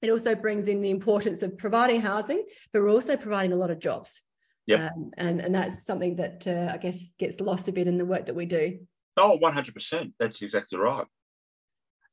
it 0.00 0.10
also 0.10 0.36
brings 0.36 0.68
in 0.68 0.80
the 0.80 0.90
importance 0.90 1.42
of 1.42 1.58
providing 1.58 2.00
housing, 2.00 2.44
but 2.72 2.82
we're 2.82 2.90
also 2.90 3.16
providing 3.16 3.52
a 3.52 3.56
lot 3.56 3.70
of 3.72 3.80
jobs. 3.80 4.22
Yep. 4.68 4.92
Um, 4.92 5.10
and, 5.16 5.40
and 5.40 5.54
that's 5.54 5.84
something 5.84 6.14
that 6.16 6.46
uh, 6.46 6.70
I 6.72 6.76
guess 6.76 7.10
gets 7.18 7.40
lost 7.40 7.68
a 7.68 7.72
bit 7.72 7.88
in 7.88 7.96
the 7.96 8.04
work 8.04 8.26
that 8.26 8.34
we 8.34 8.44
do. 8.44 8.78
Oh, 9.16 9.38
100%. 9.42 10.12
That's 10.20 10.42
exactly 10.42 10.78
right. 10.78 11.06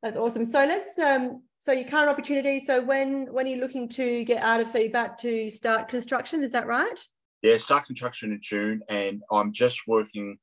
That's 0.02 0.18
awesome. 0.18 0.46
So 0.46 0.64
let's 0.64 0.98
um 1.00 1.42
so 1.58 1.72
your 1.72 1.88
current 1.88 2.10
opportunity. 2.10 2.60
So 2.60 2.84
when 2.84 3.28
when 3.34 3.48
are 3.48 3.50
you 3.50 3.58
looking 3.58 3.90
to 3.90 4.24
get 4.24 4.42
out 4.44 4.60
of 4.60 4.68
so 4.68 4.78
you're 4.78 4.90
about 4.90 5.18
to 5.20 5.50
start 5.50 5.90
construction, 5.90 6.44
is 6.44 6.52
that 6.52 6.68
right? 6.68 7.04
Yeah, 7.42 7.58
start 7.58 7.88
construction 7.88 8.32
in 8.32 8.40
June, 8.42 8.82
and 8.88 9.22
I'm 9.32 9.52
just 9.52 9.88
working, 9.88 10.38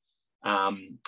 um, 0.44 0.98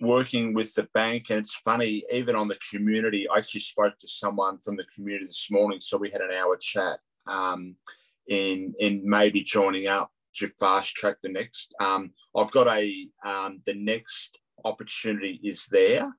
working 0.00 0.54
with 0.54 0.74
the 0.74 0.86
bank. 0.94 1.30
And 1.30 1.40
it's 1.40 1.54
funny, 1.54 2.04
even 2.12 2.36
on 2.36 2.48
the 2.48 2.58
community, 2.70 3.26
I 3.28 3.38
actually 3.38 3.60
spoke 3.60 3.96
to 3.98 4.08
someone 4.08 4.58
from 4.58 4.76
the 4.76 4.84
community 4.94 5.26
this 5.26 5.50
morning, 5.50 5.80
so 5.80 5.96
we 5.96 6.10
had 6.10 6.20
an 6.20 6.30
hour 6.30 6.56
chat 6.58 6.98
um, 7.26 7.76
in 8.28 8.74
in 8.78 9.02
maybe 9.08 9.42
joining 9.42 9.86
up 9.86 10.10
to 10.36 10.48
fast 10.60 10.94
track 10.94 11.16
the 11.20 11.28
next. 11.28 11.74
Um, 11.80 12.12
I've 12.36 12.52
got 12.52 12.68
a 12.68 13.08
um, 13.24 13.62
the 13.66 13.74
next 13.74 14.38
opportunity 14.64 15.40
is 15.42 15.66
there. 15.66 16.12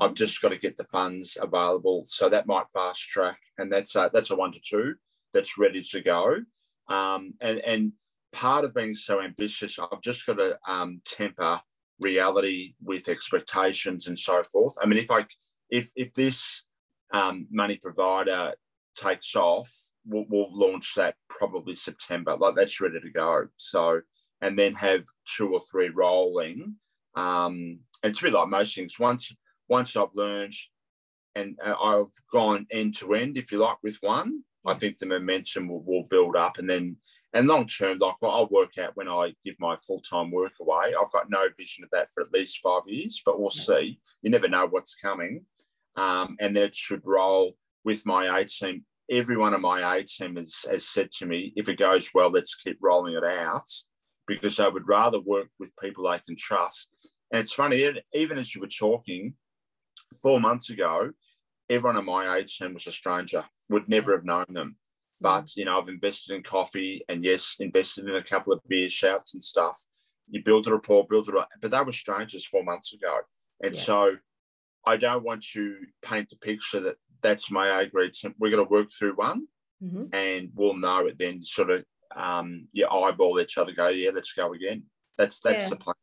I've 0.00 0.12
Mhm. 0.12 0.16
just 0.16 0.40
got 0.42 0.48
to 0.48 0.58
get 0.58 0.76
the 0.76 0.84
funds 0.84 1.36
available, 1.40 2.04
so 2.06 2.28
that 2.28 2.46
might 2.46 2.66
fast 2.72 3.02
track, 3.08 3.38
and 3.58 3.70
that's 3.72 3.94
a, 3.94 4.10
that's 4.12 4.30
a 4.30 4.36
one 4.36 4.52
to 4.52 4.60
two 4.60 4.96
that's 5.32 5.58
ready 5.58 5.82
to 5.82 6.00
go. 6.00 6.44
Um, 6.88 7.34
and 7.40 7.60
and 7.60 7.92
part 8.32 8.64
of 8.64 8.74
being 8.74 8.94
so 8.94 9.20
ambitious, 9.22 9.78
I've 9.78 10.02
just 10.02 10.26
got 10.26 10.38
to 10.38 10.58
um, 10.68 11.02
temper 11.04 11.60
reality 12.00 12.74
with 12.82 13.08
expectations 13.08 14.06
and 14.06 14.18
so 14.18 14.42
forth. 14.42 14.74
I 14.82 14.86
mean, 14.86 14.98
if 14.98 15.10
I 15.10 15.26
if 15.70 15.92
if 15.96 16.12
this 16.14 16.64
um, 17.12 17.46
money 17.50 17.76
provider 17.76 18.54
takes 18.96 19.36
off, 19.36 19.72
we'll, 20.06 20.26
we'll, 20.28 20.48
launch 20.50 20.94
that 20.96 21.16
probably 21.28 21.74
September. 21.74 22.36
Like 22.36 22.54
that's 22.56 22.80
ready 22.80 23.00
to 23.00 23.10
go. 23.10 23.46
So, 23.56 24.00
and 24.40 24.58
then 24.58 24.74
have 24.74 25.04
two 25.24 25.52
or 25.52 25.60
three 25.60 25.88
rolling. 25.88 26.76
Um, 27.14 27.80
and 28.02 28.14
to 28.14 28.24
be 28.24 28.30
like 28.30 28.48
most 28.48 28.74
things, 28.74 28.98
once 28.98 29.34
once 29.68 29.96
I've 29.96 30.14
learned 30.14 30.54
and 31.34 31.58
uh, 31.64 31.74
I've 31.82 32.10
gone 32.32 32.66
end 32.70 32.96
to 32.98 33.14
end, 33.14 33.36
if 33.36 33.52
you 33.52 33.58
like, 33.58 33.76
with 33.82 33.98
one, 34.00 34.42
I 34.66 34.74
think 34.74 34.98
the 34.98 35.06
momentum 35.06 35.68
will, 35.68 35.82
will 35.82 36.04
build 36.04 36.36
up. 36.36 36.58
And 36.58 36.68
then, 36.68 36.96
and 37.32 37.46
long 37.46 37.66
term, 37.66 37.98
like 37.98 38.14
well, 38.20 38.32
I'll 38.32 38.48
work 38.48 38.78
out 38.78 38.96
when 38.96 39.08
I 39.08 39.34
give 39.44 39.56
my 39.58 39.76
full 39.86 40.00
time 40.00 40.30
work 40.30 40.52
away. 40.60 40.94
I've 40.98 41.12
got 41.12 41.30
no 41.30 41.46
vision 41.56 41.84
of 41.84 41.90
that 41.90 42.08
for 42.12 42.22
at 42.22 42.32
least 42.32 42.60
five 42.62 42.82
years, 42.86 43.22
but 43.24 43.40
we'll 43.40 43.50
see. 43.50 44.00
You 44.22 44.30
never 44.30 44.48
know 44.48 44.66
what's 44.68 44.94
coming. 44.94 45.44
Um, 45.96 46.36
and 46.40 46.56
that 46.56 46.74
should 46.74 47.02
roll 47.04 47.56
with 47.84 48.04
my 48.04 48.38
18 48.38 48.84
everyone 49.10 49.54
in 49.54 49.60
my 49.60 49.96
A 49.96 50.02
team 50.04 50.36
has, 50.36 50.64
has 50.70 50.86
said 50.86 51.10
to 51.12 51.26
me, 51.26 51.52
if 51.56 51.68
it 51.68 51.78
goes 51.78 52.10
well, 52.14 52.30
let's 52.30 52.54
keep 52.54 52.78
rolling 52.80 53.14
it 53.14 53.24
out 53.24 53.70
because 54.26 54.58
I 54.58 54.68
would 54.68 54.88
rather 54.88 55.20
work 55.20 55.48
with 55.58 55.76
people 55.76 56.04
they 56.04 56.18
can 56.26 56.36
trust. 56.36 56.90
And 57.32 57.40
it's 57.40 57.52
funny, 57.52 57.88
even 58.12 58.38
as 58.38 58.54
you 58.54 58.60
were 58.60 58.66
talking 58.66 59.34
four 60.22 60.40
months 60.40 60.70
ago, 60.70 61.10
everyone 61.68 61.96
in 61.96 62.04
my 62.04 62.36
A 62.36 62.44
team 62.44 62.74
was 62.74 62.86
a 62.86 62.92
stranger, 62.92 63.44
would 63.70 63.88
never 63.88 64.12
have 64.12 64.24
known 64.24 64.46
them. 64.48 64.70
Mm. 64.70 64.74
But, 65.20 65.56
you 65.56 65.64
know, 65.64 65.78
I've 65.78 65.88
invested 65.88 66.34
in 66.34 66.42
coffee 66.42 67.04
and 67.08 67.24
yes, 67.24 67.56
invested 67.60 68.08
in 68.08 68.16
a 68.16 68.22
couple 68.22 68.52
of 68.52 68.60
beer 68.68 68.88
shouts 68.88 69.34
and 69.34 69.42
stuff. 69.42 69.78
You 70.28 70.42
build 70.42 70.66
a 70.66 70.72
rapport, 70.72 71.06
build 71.08 71.28
it 71.28 71.36
up. 71.36 71.48
But 71.60 71.70
they 71.70 71.80
were 71.80 71.92
strangers 71.92 72.46
four 72.46 72.64
months 72.64 72.92
ago. 72.92 73.18
And 73.62 73.74
yeah. 73.74 73.80
so 73.80 74.16
I 74.86 74.96
don't 74.96 75.24
want 75.24 75.44
to 75.52 75.76
paint 76.02 76.30
the 76.30 76.36
picture 76.36 76.80
that 76.80 76.96
that's 77.22 77.50
my 77.50 77.80
A 77.80 77.86
grade. 77.86 78.14
We're 78.38 78.50
going 78.50 78.64
to 78.66 78.70
work 78.70 78.90
through 78.90 79.14
one 79.16 79.46
Mhm. 79.82 80.08
and 80.14 80.50
we'll 80.54 80.76
know 80.76 81.06
it 81.06 81.18
then 81.18 81.42
sort 81.42 81.70
of, 81.70 81.84
um, 82.14 82.66
you 82.72 82.86
eyeball 82.88 83.38
each 83.40 83.58
other, 83.58 83.72
go, 83.72 83.88
yeah, 83.88 84.10
let's 84.14 84.32
go 84.32 84.52
again. 84.54 84.84
That's 85.18 85.40
that's 85.40 85.64
Yeah. 85.64 85.68
the 85.70 85.76
plan. 85.76 85.94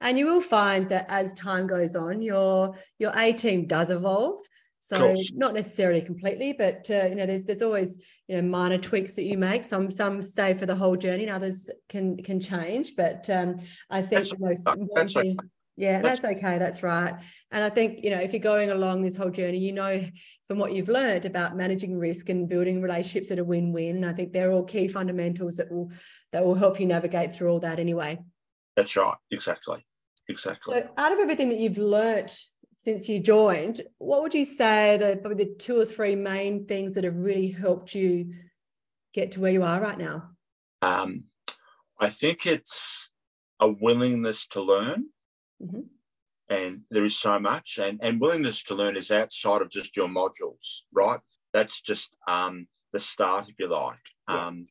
And 0.00 0.18
you 0.18 0.26
will 0.26 0.40
find 0.40 0.88
that 0.90 1.06
as 1.08 1.32
time 1.34 1.66
goes 1.66 1.96
on, 1.96 2.20
your 2.22 2.76
your 2.98 3.12
A 3.16 3.32
team 3.32 3.66
does 3.66 3.90
evolve. 3.90 4.38
So 4.80 5.16
not 5.32 5.54
necessarily 5.54 6.02
completely, 6.02 6.52
but 6.52 6.90
uh, 6.90 7.06
you 7.08 7.14
know, 7.14 7.24
there's 7.24 7.44
there's 7.44 7.62
always 7.62 8.04
you 8.28 8.36
know 8.36 8.42
minor 8.42 8.76
tweaks 8.76 9.14
that 9.14 9.22
you 9.24 9.38
make. 9.38 9.64
Some 9.64 9.90
some 9.90 10.20
stay 10.20 10.52
for 10.52 10.66
the 10.66 10.74
whole 10.74 10.94
journey, 10.94 11.24
and 11.24 11.32
others 11.32 11.70
can 11.88 12.18
can 12.18 12.38
change. 12.38 12.94
But 12.94 13.30
um, 13.30 13.56
I 13.88 14.00
think 14.02 14.10
That's- 14.10 14.30
the 14.32 14.38
most 14.40 14.68
important 14.68 15.16
okay. 15.16 15.22
thing, 15.30 15.38
yeah, 15.76 16.00
That's- 16.00 16.24
okay. 16.24 16.58
That's 16.58 16.82
right. 16.82 17.14
And 17.50 17.64
I 17.64 17.70
think 17.70 18.04
you 18.04 18.10
know 18.10 18.20
if 18.20 18.32
you're 18.32 18.40
going 18.40 18.70
along 18.70 19.02
this 19.02 19.16
whole 19.16 19.30
journey, 19.30 19.58
you 19.58 19.72
know 19.72 20.02
from 20.46 20.58
what 20.58 20.72
you've 20.72 20.88
learned 20.88 21.24
about 21.24 21.56
managing 21.56 21.98
risk 21.98 22.28
and 22.28 22.48
building 22.48 22.82
relationships 22.82 23.28
that 23.30 23.38
are 23.38 23.44
win-win. 23.44 24.04
I 24.04 24.12
think 24.12 24.32
they're 24.32 24.52
all 24.52 24.64
key 24.64 24.88
fundamentals 24.88 25.56
that 25.56 25.70
will 25.70 25.90
that 26.32 26.44
will 26.44 26.54
help 26.54 26.78
you 26.78 26.86
navigate 26.86 27.34
through 27.34 27.50
all 27.50 27.60
that 27.60 27.78
anyway. 27.78 28.18
That's 28.76 28.96
right. 28.96 29.16
Exactly. 29.30 29.84
Exactly. 30.28 30.74
So, 30.74 30.88
out 30.96 31.12
of 31.12 31.18
everything 31.18 31.48
that 31.50 31.58
you've 31.58 31.78
learnt 31.78 32.38
since 32.74 33.08
you 33.08 33.18
joined, 33.20 33.80
what 33.98 34.22
would 34.22 34.34
you 34.34 34.44
say 34.44 34.94
are 34.94 34.98
the 34.98 35.16
probably 35.16 35.44
the 35.44 35.54
two 35.54 35.80
or 35.80 35.84
three 35.84 36.14
main 36.14 36.66
things 36.66 36.94
that 36.94 37.04
have 37.04 37.16
really 37.16 37.48
helped 37.48 37.94
you 37.94 38.34
get 39.12 39.32
to 39.32 39.40
where 39.40 39.52
you 39.52 39.62
are 39.62 39.80
right 39.80 39.98
now? 39.98 40.30
Um, 40.82 41.24
I 41.98 42.08
think 42.10 42.46
it's 42.46 43.10
a 43.60 43.68
willingness 43.68 44.46
to 44.48 44.60
learn, 44.60 45.06
Mhm. 45.64 45.88
and 46.48 46.82
there 46.90 47.04
is 47.04 47.18
so 47.18 47.38
much, 47.38 47.78
and 47.78 47.98
and 48.02 48.20
willingness 48.20 48.62
to 48.64 48.74
learn 48.74 48.96
is 48.96 49.10
outside 49.10 49.62
of 49.62 49.70
just 49.70 49.96
your 49.96 50.08
modules, 50.08 50.82
right? 50.92 51.20
That's 51.52 51.80
just 51.80 52.16
um, 52.28 52.68
the 52.92 53.00
start, 53.00 53.48
if 53.48 53.58
you 53.58 53.68
like. 53.68 53.98
Yeah. 54.28 54.46
Um, 54.46 54.66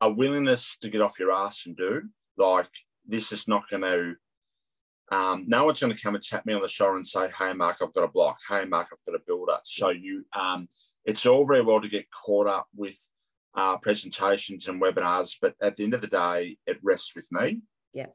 a 0.00 0.10
willingness 0.10 0.76
to 0.78 0.90
get 0.90 1.00
off 1.00 1.18
your 1.18 1.32
ass 1.32 1.64
and 1.66 1.76
do 1.76 2.10
like 2.36 2.68
this 3.06 3.32
is 3.32 3.48
not 3.48 3.68
going 3.70 3.82
to. 3.82 4.16
Um, 5.10 5.44
no 5.46 5.64
one's 5.64 5.80
going 5.80 5.94
to 5.94 6.02
come 6.02 6.16
and 6.16 6.24
tap 6.24 6.44
me 6.44 6.52
on 6.52 6.60
the 6.62 6.68
shoulder 6.68 6.96
and 6.96 7.06
say, 7.06 7.30
"Hey, 7.38 7.52
Mark, 7.52 7.76
I've 7.80 7.92
got 7.94 8.04
a 8.04 8.08
block. 8.08 8.38
Hey, 8.48 8.64
Mark, 8.64 8.88
I've 8.92 9.04
got 9.04 9.14
a 9.20 9.24
builder." 9.24 9.58
So 9.64 9.90
you, 9.90 10.26
um, 10.32 10.68
it's 11.04 11.24
all 11.26 11.46
very 11.46 11.62
well 11.62 11.80
to 11.80 11.88
get 11.88 12.10
caught 12.10 12.48
up 12.48 12.66
with 12.74 12.98
uh, 13.54 13.78
presentations 13.78 14.68
and 14.68 14.82
webinars, 14.82 15.38
but 15.40 15.54
at 15.62 15.76
the 15.76 15.84
end 15.84 15.94
of 15.94 16.00
the 16.00 16.08
day, 16.08 16.58
it 16.66 16.78
rests 16.82 17.14
with 17.14 17.30
me. 17.32 17.62
Yeah. 17.94 18.08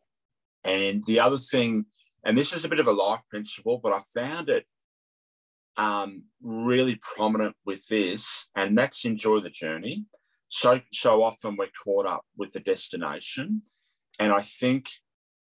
And 0.63 1.03
the 1.05 1.19
other 1.21 1.39
thing, 1.39 1.86
and 2.23 2.38
this 2.38 2.53
is 2.53 2.65
a 2.65 2.69
bit 2.69 2.79
of 2.79 2.88
a 2.88 2.91
life 2.91 3.21
principle, 3.29 3.79
but 3.81 3.93
I 3.93 3.99
found 4.13 4.49
it 4.49 4.65
um, 5.77 6.23
really 6.41 6.99
prominent 7.15 7.55
with 7.65 7.88
this, 7.88 8.49
and 8.55 8.77
that's 8.77 9.05
enjoy 9.05 9.39
the 9.39 9.49
journey. 9.49 10.05
So 10.49 10.81
so 10.91 11.23
often 11.23 11.55
we're 11.55 11.67
caught 11.84 12.05
up 12.05 12.25
with 12.38 12.51
the 12.51 12.60
destination, 12.60 13.63
and 14.19 14.34
I 14.34 14.41
think 14.41 14.89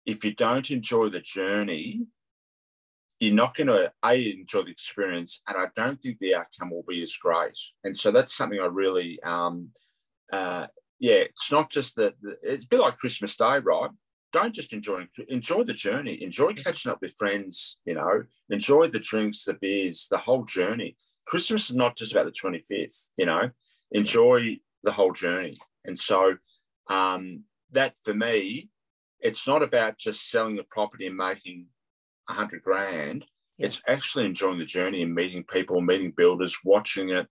if 0.07 0.24
you 0.24 0.33
don't 0.33 0.70
enjoy 0.70 1.09
the 1.09 1.20
journey, 1.20 2.07
you're 3.20 3.35
not 3.35 3.55
going 3.55 3.66
to 3.66 3.92
a 4.05 4.31
enjoy 4.33 4.62
the 4.62 4.70
experience, 4.70 5.42
and 5.46 5.57
I 5.57 5.66
don't 5.74 6.00
think 6.00 6.18
the 6.18 6.35
outcome 6.35 6.70
will 6.70 6.85
be 6.88 7.02
as 7.02 7.16
great. 7.16 7.59
And 7.85 7.96
so 7.96 8.11
that's 8.11 8.35
something 8.35 8.61
I 8.61 8.66
really, 8.66 9.18
um, 9.22 9.70
uh, 10.33 10.66
yeah, 10.98 11.16
it's 11.16 11.50
not 11.50 11.70
just 11.70 11.96
that 11.96 12.14
it's 12.42 12.64
a 12.64 12.68
bit 12.68 12.81
like 12.81 12.96
Christmas 12.96 13.37
Day, 13.37 13.59
right? 13.59 13.90
Don't 14.37 14.55
just 14.55 14.75
enjoy 14.75 15.01
enjoy 15.38 15.62
the 15.64 15.72
journey. 15.87 16.22
Enjoy 16.22 16.53
catching 16.53 16.92
up 16.92 17.01
with 17.01 17.14
friends. 17.16 17.81
You 17.87 17.94
know, 17.94 18.14
enjoy 18.51 18.85
the 18.88 19.01
drinks, 19.11 19.44
the 19.44 19.55
beers, 19.55 20.09
the 20.11 20.18
whole 20.27 20.44
journey. 20.44 20.90
Christmas 21.27 21.70
is 21.70 21.77
not 21.77 21.96
just 21.96 22.12
about 22.12 22.27
the 22.27 22.33
twenty 22.40 22.61
fifth. 22.61 23.12
You 23.16 23.27
know, 23.31 23.44
enjoy 23.92 24.59
the 24.83 24.92
whole 24.92 25.14
journey. 25.25 25.57
And 25.87 25.99
so 25.99 26.37
um, 26.90 27.44
that 27.70 27.94
for 28.05 28.12
me, 28.12 28.68
it's 29.20 29.49
not 29.49 29.62
about 29.62 29.96
just 30.07 30.31
selling 30.31 30.57
the 30.57 30.64
property 30.77 31.07
and 31.07 31.16
making 31.16 31.68
a 32.29 32.35
hundred 32.35 32.61
grand. 32.61 33.25
Yeah. 33.57 33.68
It's 33.68 33.81
actually 33.88 34.27
enjoying 34.27 34.59
the 34.59 34.66
journey 34.66 35.01
and 35.03 35.14
meeting 35.14 35.44
people, 35.44 35.81
meeting 35.81 36.12
builders, 36.14 36.59
watching 36.62 37.09
it, 37.09 37.27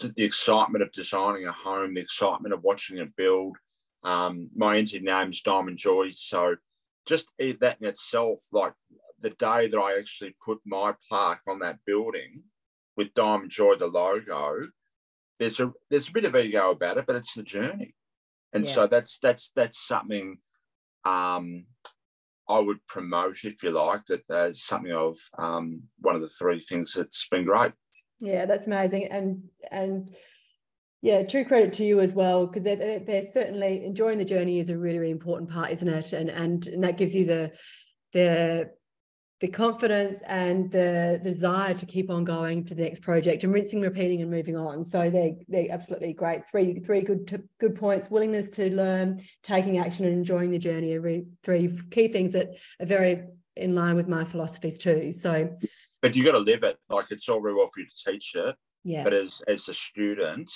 the 0.00 0.24
excitement 0.24 0.82
of 0.82 0.90
designing 0.90 1.46
a 1.46 1.52
home, 1.52 1.94
the 1.94 2.00
excitement 2.00 2.52
of 2.52 2.64
watching 2.64 2.98
it 2.98 3.14
build. 3.14 3.56
Um, 4.04 4.50
my 4.54 4.78
entity 4.78 5.00
name's 5.00 5.42
Diamond 5.42 5.78
Joy, 5.78 6.10
so 6.12 6.56
just 7.06 7.28
that 7.38 7.76
in 7.80 7.88
itself, 7.88 8.40
like 8.52 8.74
the 9.18 9.30
day 9.30 9.66
that 9.66 9.78
I 9.78 9.98
actually 9.98 10.36
put 10.44 10.60
my 10.64 10.94
plaque 11.08 11.42
on 11.48 11.58
that 11.60 11.78
building 11.84 12.44
with 12.96 13.14
Diamond 13.14 13.50
Joy, 13.50 13.74
the 13.74 13.86
logo, 13.86 14.60
there's 15.38 15.58
a 15.60 15.72
there's 15.90 16.08
a 16.08 16.12
bit 16.12 16.24
of 16.24 16.36
ego 16.36 16.70
about 16.70 16.98
it, 16.98 17.06
but 17.06 17.16
it's 17.16 17.34
the 17.34 17.42
journey, 17.42 17.94
and 18.52 18.64
Yeah. 18.64 18.70
so 18.72 18.86
that's 18.86 19.18
that's 19.18 19.50
that's 19.50 19.78
something 19.78 20.38
um, 21.04 21.66
I 22.48 22.58
would 22.58 22.86
promote, 22.86 23.44
if 23.44 23.62
you 23.62 23.70
like, 23.70 24.04
that 24.06 24.22
as 24.30 24.62
something 24.62 24.92
of 24.92 25.16
um, 25.38 25.82
one 26.00 26.14
of 26.14 26.20
the 26.22 26.28
three 26.28 26.60
things 26.60 26.94
that's 26.94 27.28
been 27.28 27.44
great. 27.44 27.72
Yeah, 28.20 28.46
that's 28.46 28.66
amazing, 28.66 29.06
and 29.06 29.48
and 29.70 30.14
yeah, 31.00 31.22
true 31.22 31.44
credit 31.44 31.72
to 31.74 31.84
you 31.84 32.00
as 32.00 32.12
well, 32.12 32.46
because 32.46 32.64
they're, 32.64 32.98
they're 32.98 33.26
certainly 33.32 33.84
enjoying 33.84 34.18
the 34.18 34.24
journey 34.24 34.58
is 34.58 34.70
a 34.70 34.76
really, 34.76 34.98
really 34.98 35.12
important 35.12 35.50
part, 35.50 35.70
isn't 35.70 35.88
it? 35.88 36.12
And 36.12 36.28
and 36.28 36.66
and 36.66 36.84
that 36.84 36.96
gives 36.96 37.14
you 37.14 37.24
the 37.24 37.52
the 38.12 38.70
the 39.40 39.48
confidence 39.48 40.20
and 40.26 40.68
the 40.72 41.20
desire 41.22 41.72
to 41.72 41.86
keep 41.86 42.10
on 42.10 42.24
going 42.24 42.64
to 42.64 42.74
the 42.74 42.82
next 42.82 43.02
project 43.02 43.44
and 43.44 43.52
rinsing, 43.52 43.80
repeating, 43.80 44.22
and 44.22 44.30
moving 44.30 44.56
on. 44.56 44.84
So 44.84 45.08
they're 45.08 45.34
they're 45.46 45.70
absolutely 45.70 46.14
great. 46.14 46.50
Three 46.50 46.80
three 46.80 47.02
good 47.02 47.44
good 47.60 47.76
points: 47.76 48.10
willingness 48.10 48.50
to 48.50 48.74
learn, 48.74 49.20
taking 49.44 49.78
action, 49.78 50.04
and 50.04 50.14
enjoying 50.14 50.50
the 50.50 50.58
journey. 50.58 50.94
Are 50.94 51.22
three 51.44 51.78
key 51.92 52.08
things 52.08 52.32
that 52.32 52.56
are 52.80 52.86
very 52.86 53.22
in 53.54 53.76
line 53.76 53.94
with 53.94 54.08
my 54.08 54.24
philosophies 54.24 54.78
too. 54.78 55.12
So, 55.12 55.54
but 56.02 56.16
you 56.16 56.24
got 56.24 56.32
to 56.32 56.38
live 56.38 56.64
it. 56.64 56.76
Like 56.88 57.12
it's 57.12 57.28
all 57.28 57.40
very 57.40 57.54
well 57.54 57.68
for 57.68 57.80
you 57.80 57.86
to 57.86 58.12
teach 58.12 58.34
it, 58.34 58.56
yeah. 58.82 59.04
But 59.04 59.14
as 59.14 59.42
as 59.46 59.68
a 59.68 59.74
student, 59.74 60.50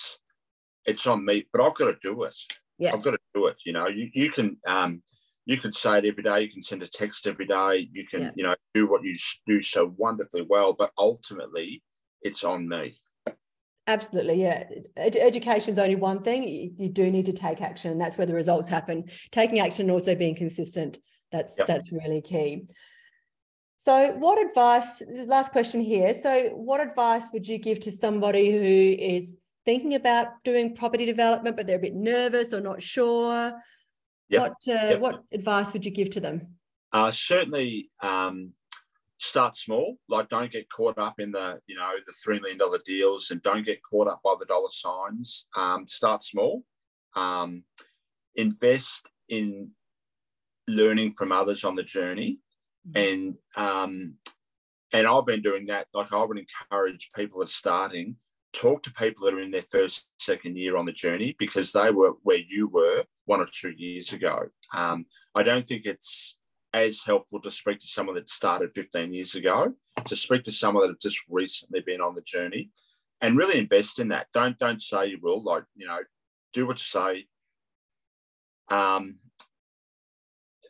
it's 0.85 1.07
on 1.07 1.25
me. 1.25 1.47
But 1.53 1.62
I've 1.62 1.75
got 1.75 1.87
to 1.87 1.97
do 2.03 2.25
it. 2.25 2.37
Yeah, 2.79 2.92
I've 2.92 3.03
got 3.03 3.12
to 3.12 3.18
do 3.35 3.47
it. 3.47 3.57
You 3.64 3.73
know, 3.73 3.88
you 3.88 4.11
you 4.12 4.31
can 4.31 4.57
um 4.66 5.03
you 5.45 5.57
can 5.57 5.73
say 5.73 5.99
it 5.99 6.05
every 6.05 6.23
day. 6.23 6.42
You 6.42 6.51
can 6.51 6.62
send 6.62 6.83
a 6.83 6.87
text 6.87 7.27
every 7.27 7.47
day. 7.47 7.88
You 7.92 8.07
can, 8.07 8.23
yeah. 8.23 8.31
you 8.37 8.45
know, 8.45 8.55
do 8.75 8.88
what 8.88 9.03
you 9.03 9.14
do 9.47 9.61
so 9.61 9.92
wonderfully 9.97 10.47
well. 10.49 10.73
But 10.73 10.92
ultimately, 10.97 11.83
it's 12.23 12.45
on 12.45 12.68
me. 12.68 12.97
Absolutely, 13.88 14.40
yeah. 14.40 14.64
Ed- 14.97 15.16
Education 15.16 15.73
is 15.73 15.79
only 15.79 15.97
one 15.97 16.23
thing. 16.23 16.45
You, 16.45 16.71
you, 16.79 16.88
do 16.88 17.11
need 17.11 17.27
to 17.27 17.33
take 17.33 17.61
action, 17.61 17.90
and 17.90 18.01
that's 18.01 18.16
where 18.16 18.27
the 18.27 18.35
results 18.35 18.68
happen. 18.68 19.05
Taking 19.33 19.59
action 19.59 19.87
and 19.87 19.90
also 19.90 20.14
being 20.14 20.37
consistent. 20.37 20.99
That's 21.33 21.55
yep. 21.59 21.66
that's 21.66 21.90
really 21.90 22.23
key. 22.23 22.66
So, 23.77 24.12
what 24.12 24.40
advice? 24.40 25.03
Last 25.09 25.51
question 25.51 25.81
here. 25.81 26.14
So, 26.21 26.51
what 26.51 26.81
advice 26.81 27.31
would 27.33 27.49
you 27.49 27.59
give 27.59 27.81
to 27.81 27.90
somebody 27.90 28.53
who 28.53 29.03
is 29.03 29.37
thinking 29.64 29.94
about 29.94 30.29
doing 30.44 30.75
property 30.75 31.07
development, 31.07 31.57
but 31.57 31.66
they're 31.66 31.77
a 31.77 31.81
bit 31.81 31.94
nervous 31.94 32.53
or 32.53 32.61
not 32.61 32.83
sure? 32.83 33.53
Yep. 34.29 34.40
What 34.40 34.51
uh, 34.68 34.88
yep. 34.88 35.01
what 35.01 35.22
advice 35.33 35.72
would 35.72 35.85
you 35.85 35.90
give 35.90 36.11
to 36.11 36.20
them? 36.20 36.55
Uh, 36.92 37.11
certainly, 37.11 37.90
um, 38.03 38.53
start 39.18 39.57
small. 39.57 39.96
Like, 40.09 40.29
don't 40.29 40.51
get 40.51 40.70
caught 40.70 40.98
up 40.98 41.20
in 41.20 41.33
the 41.33 41.61
you 41.66 41.77
know 41.77 41.90
the 42.05 42.12
three 42.12 42.40
million 42.40 42.59
dollar 42.59 42.79
deals, 42.85 43.31
and 43.31 43.42
don't 43.42 43.64
get 43.64 43.83
caught 43.83 44.09
up 44.09 44.20
by 44.25 44.35
the 44.38 44.46
dollar 44.46 44.70
signs. 44.70 45.46
Um, 45.57 45.87
start 45.87 46.25
small. 46.25 46.64
Um, 47.14 47.64
invest 48.35 49.07
in 49.29 49.70
learning 50.68 51.12
from 51.12 51.33
others 51.33 51.64
on 51.64 51.77
the 51.77 51.83
journey, 51.83 52.38
mm-hmm. 52.88 52.96
and 52.96 53.35
um, 53.57 54.14
and 54.92 55.07
I've 55.07 55.27
been 55.27 55.42
doing 55.42 55.66
that. 55.66 55.88
Like, 55.92 56.12
I 56.12 56.25
would 56.25 56.38
encourage 56.38 57.11
people 57.14 57.40
that 57.40 57.48
are 57.48 57.53
starting 57.53 58.16
talk 58.53 58.83
to 58.83 58.93
people 58.93 59.25
that 59.25 59.35
are 59.35 59.41
in 59.41 59.51
their 59.51 59.62
first, 59.62 60.09
second 60.19 60.57
year 60.57 60.77
on 60.77 60.85
the 60.85 60.93
journey 60.93 61.35
because 61.38 61.73
they 61.73 61.91
were 61.91 62.12
where 62.23 62.41
you 62.47 62.69
were 62.69 63.05
one 63.25 63.41
or 63.41 63.47
two 63.51 63.73
years 63.77 64.12
ago. 64.12 64.47
Um, 64.75 65.07
I 65.35 65.43
don't 65.43 65.67
think 65.67 65.87
it's 65.87 66.37
as 66.75 67.03
helpful 67.05 67.41
to 67.41 67.51
speak 67.51 67.81
to 67.81 67.87
someone 67.87 68.17
that 68.17 68.31
started 68.31 68.75
15 68.75 69.12
years 69.12 69.35
ago, 69.35 69.75
to 70.05 70.17
speak 70.17 70.43
to 70.45 70.53
someone 70.53 70.85
that 70.85 70.93
have 70.93 71.01
just 71.01 71.21
recently 71.29 71.81
been 71.81 72.01
on 72.01 72.15
the 72.15 72.23
journey 72.23 72.71
and 73.21 73.37
really 73.37 73.59
invest 73.59 73.99
in 73.99 74.09
that. 74.09 74.27
Don't 74.33 74.59
don't 74.59 74.81
say 74.81 75.07
you 75.07 75.19
will, 75.23 75.43
like, 75.43 75.65
you 75.77 75.87
know, 75.87 76.01
do 76.53 76.67
what 76.67 76.79
you 76.79 76.85
say. 76.85 77.27
Um, 78.69 79.17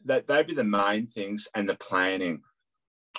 that 0.04 0.26
they'd 0.26 0.46
be 0.46 0.54
the 0.54 0.64
main 0.64 1.06
things 1.06 1.48
and 1.54 1.68
the 1.68 1.76
planning 1.76 2.42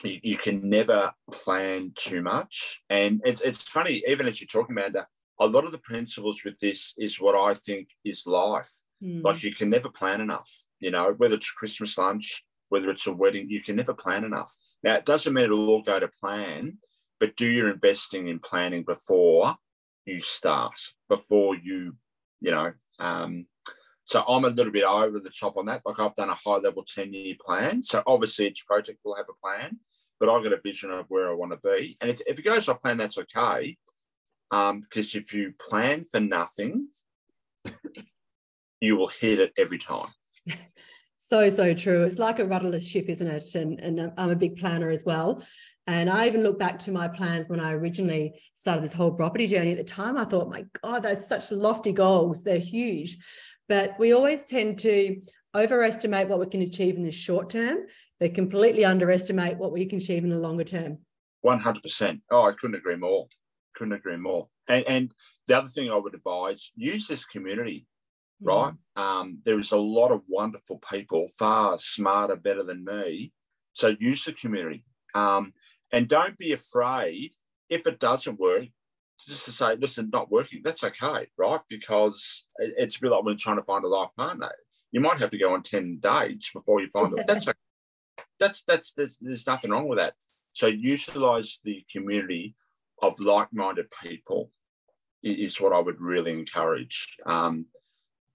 you, 0.03 0.19
you, 0.23 0.37
can 0.37 0.69
never 0.69 1.11
plan 1.31 1.91
too 1.95 2.21
much. 2.21 2.81
And 2.89 3.21
it's, 3.25 3.41
it's 3.41 3.63
funny, 3.63 4.03
even 4.07 4.27
as 4.27 4.39
you're 4.39 4.47
talking, 4.47 4.75
Amanda, 4.75 5.07
a 5.39 5.47
lot 5.47 5.65
of 5.65 5.71
the 5.71 5.77
principles 5.77 6.43
with 6.43 6.59
this 6.59 6.93
is 6.97 7.19
what 7.19 7.35
I 7.35 7.53
think 7.53 7.89
is 8.03 8.25
life. 8.25 8.71
Mm. 9.03 9.23
Like 9.23 9.43
you 9.43 9.53
can 9.53 9.69
never 9.69 9.89
plan 9.89 10.21
enough, 10.21 10.65
you 10.79 10.91
know, 10.91 11.13
whether 11.17 11.35
it's 11.35 11.51
Christmas 11.51 11.97
lunch, 11.97 12.43
whether 12.69 12.89
it's 12.89 13.07
a 13.07 13.13
wedding, 13.13 13.49
you 13.49 13.61
can 13.61 13.75
never 13.75 13.93
plan 13.93 14.23
enough. 14.23 14.55
Now, 14.83 14.95
it 14.95 15.05
doesn't 15.05 15.33
mean 15.33 15.45
it'll 15.45 15.69
all 15.69 15.81
go 15.81 15.99
to 15.99 16.07
plan, 16.07 16.77
but 17.19 17.35
do 17.35 17.45
your 17.45 17.69
investing 17.69 18.27
in 18.27 18.39
planning 18.39 18.83
before 18.83 19.55
you 20.05 20.21
start, 20.21 20.79
before 21.09 21.55
you, 21.55 21.95
you 22.41 22.51
know, 22.51 22.73
um, 22.99 23.45
so 24.05 24.23
I'm 24.27 24.45
a 24.45 24.49
little 24.49 24.71
bit 24.71 24.83
over 24.83 25.19
the 25.19 25.29
top 25.29 25.57
on 25.57 25.65
that. 25.67 25.81
Like 25.85 25.99
I've 25.99 26.15
done 26.15 26.29
a 26.29 26.35
high 26.35 26.57
level 26.57 26.83
10 26.83 27.13
year 27.13 27.35
plan. 27.43 27.83
So 27.83 28.03
obviously 28.05 28.47
each 28.47 28.65
project 28.65 28.99
will 29.03 29.15
have 29.15 29.27
a 29.29 29.45
plan, 29.45 29.79
but 30.19 30.29
I've 30.29 30.43
got 30.43 30.53
a 30.53 30.59
vision 30.61 30.91
of 30.91 31.05
where 31.09 31.29
I 31.29 31.33
want 31.33 31.51
to 31.51 31.57
be. 31.57 31.95
And 32.01 32.09
if, 32.09 32.21
if 32.27 32.39
it 32.39 32.43
goes 32.43 32.67
off 32.67 32.81
plan, 32.81 32.97
that's 32.97 33.17
okay. 33.17 33.77
Um, 34.51 34.81
because 34.81 35.15
if 35.15 35.33
you 35.33 35.53
plan 35.59 36.05
for 36.11 36.19
nothing, 36.19 36.89
you 38.81 38.97
will 38.97 39.07
hit 39.07 39.39
it 39.39 39.53
every 39.57 39.79
time. 39.79 40.09
so, 41.17 41.49
so 41.49 41.73
true. 41.73 42.03
It's 42.03 42.19
like 42.19 42.39
a 42.39 42.45
rudderless 42.45 42.87
ship, 42.87 43.05
isn't 43.07 43.27
it? 43.27 43.55
And, 43.55 43.79
and 43.79 44.11
I'm 44.17 44.29
a 44.29 44.35
big 44.35 44.57
planner 44.57 44.89
as 44.89 45.05
well. 45.05 45.43
And 45.87 46.09
I 46.09 46.27
even 46.27 46.43
look 46.43 46.59
back 46.59 46.79
to 46.79 46.91
my 46.91 47.07
plans 47.07 47.49
when 47.49 47.59
I 47.59 47.73
originally 47.73 48.39
started 48.55 48.83
this 48.83 48.93
whole 48.93 49.11
property 49.11 49.47
journey. 49.47 49.71
At 49.71 49.77
the 49.77 49.83
time, 49.83 50.17
I 50.17 50.23
thought, 50.23 50.49
my 50.49 50.65
God, 50.81 51.03
those 51.03 51.27
such 51.27 51.51
lofty 51.51 51.91
goals. 51.91 52.43
They're 52.43 52.57
huge. 52.57 53.17
But 53.69 53.97
we 53.99 54.13
always 54.13 54.45
tend 54.45 54.79
to 54.79 55.19
overestimate 55.55 56.27
what 56.27 56.39
we 56.39 56.47
can 56.47 56.61
achieve 56.61 56.95
in 56.95 57.03
the 57.03 57.11
short 57.11 57.49
term, 57.49 57.85
but 58.19 58.33
completely 58.33 58.85
underestimate 58.85 59.57
what 59.57 59.71
we 59.71 59.85
can 59.85 59.99
achieve 59.99 60.23
in 60.23 60.29
the 60.29 60.39
longer 60.39 60.63
term. 60.63 60.99
100%. 61.45 62.21
Oh, 62.31 62.43
I 62.43 62.53
couldn't 62.53 62.75
agree 62.75 62.95
more. 62.95 63.27
Couldn't 63.75 63.93
agree 63.93 64.17
more. 64.17 64.47
And, 64.67 64.83
and 64.87 65.13
the 65.47 65.57
other 65.57 65.67
thing 65.67 65.91
I 65.91 65.97
would 65.97 66.15
advise 66.15 66.71
use 66.75 67.07
this 67.07 67.25
community, 67.25 67.85
mm. 68.41 68.47
right? 68.47 68.73
Um, 68.95 69.39
there 69.43 69.59
is 69.59 69.71
a 69.71 69.77
lot 69.77 70.11
of 70.11 70.21
wonderful 70.27 70.79
people, 70.89 71.27
far 71.37 71.77
smarter, 71.79 72.35
better 72.35 72.63
than 72.63 72.83
me. 72.83 73.31
So 73.73 73.95
use 73.99 74.25
the 74.25 74.33
community. 74.33 74.85
Um, 75.13 75.53
and 75.91 76.07
don't 76.07 76.37
be 76.37 76.53
afraid 76.53 77.33
if 77.69 77.85
it 77.87 77.99
doesn't 77.99 78.39
work, 78.39 78.67
just 79.25 79.45
to 79.45 79.51
say, 79.51 79.75
listen, 79.75 80.09
not 80.11 80.31
working, 80.31 80.61
that's 80.63 80.83
okay, 80.83 81.27
right? 81.37 81.61
Because 81.69 82.45
it's 82.57 82.97
a 82.97 82.99
bit 83.01 83.11
like 83.11 83.23
when 83.23 83.33
you're 83.33 83.37
trying 83.37 83.57
to 83.57 83.63
find 83.63 83.83
a 83.83 83.87
life 83.87 84.09
partner. 84.15 84.51
You 84.91 85.01
might 85.01 85.19
have 85.19 85.31
to 85.31 85.37
go 85.37 85.53
on 85.53 85.63
10 85.63 85.99
dates 85.99 86.51
before 86.51 86.79
you 86.81 86.89
find 86.89 87.17
it. 87.17 87.25
That's 87.27 87.47
okay. 87.47 87.57
That's, 88.39 88.63
that's, 88.63 88.93
that's, 88.93 89.17
there's 89.17 89.47
nothing 89.47 89.71
wrong 89.71 89.87
with 89.87 89.97
that. 89.97 90.13
So 90.51 90.67
utilize 90.67 91.59
the 91.63 91.83
community 91.91 92.55
of 93.01 93.19
like-minded 93.19 93.87
people 94.01 94.51
is 95.23 95.59
what 95.59 95.73
I 95.73 95.79
would 95.79 95.99
really 95.99 96.31
encourage. 96.31 97.17
Um, 97.25 97.65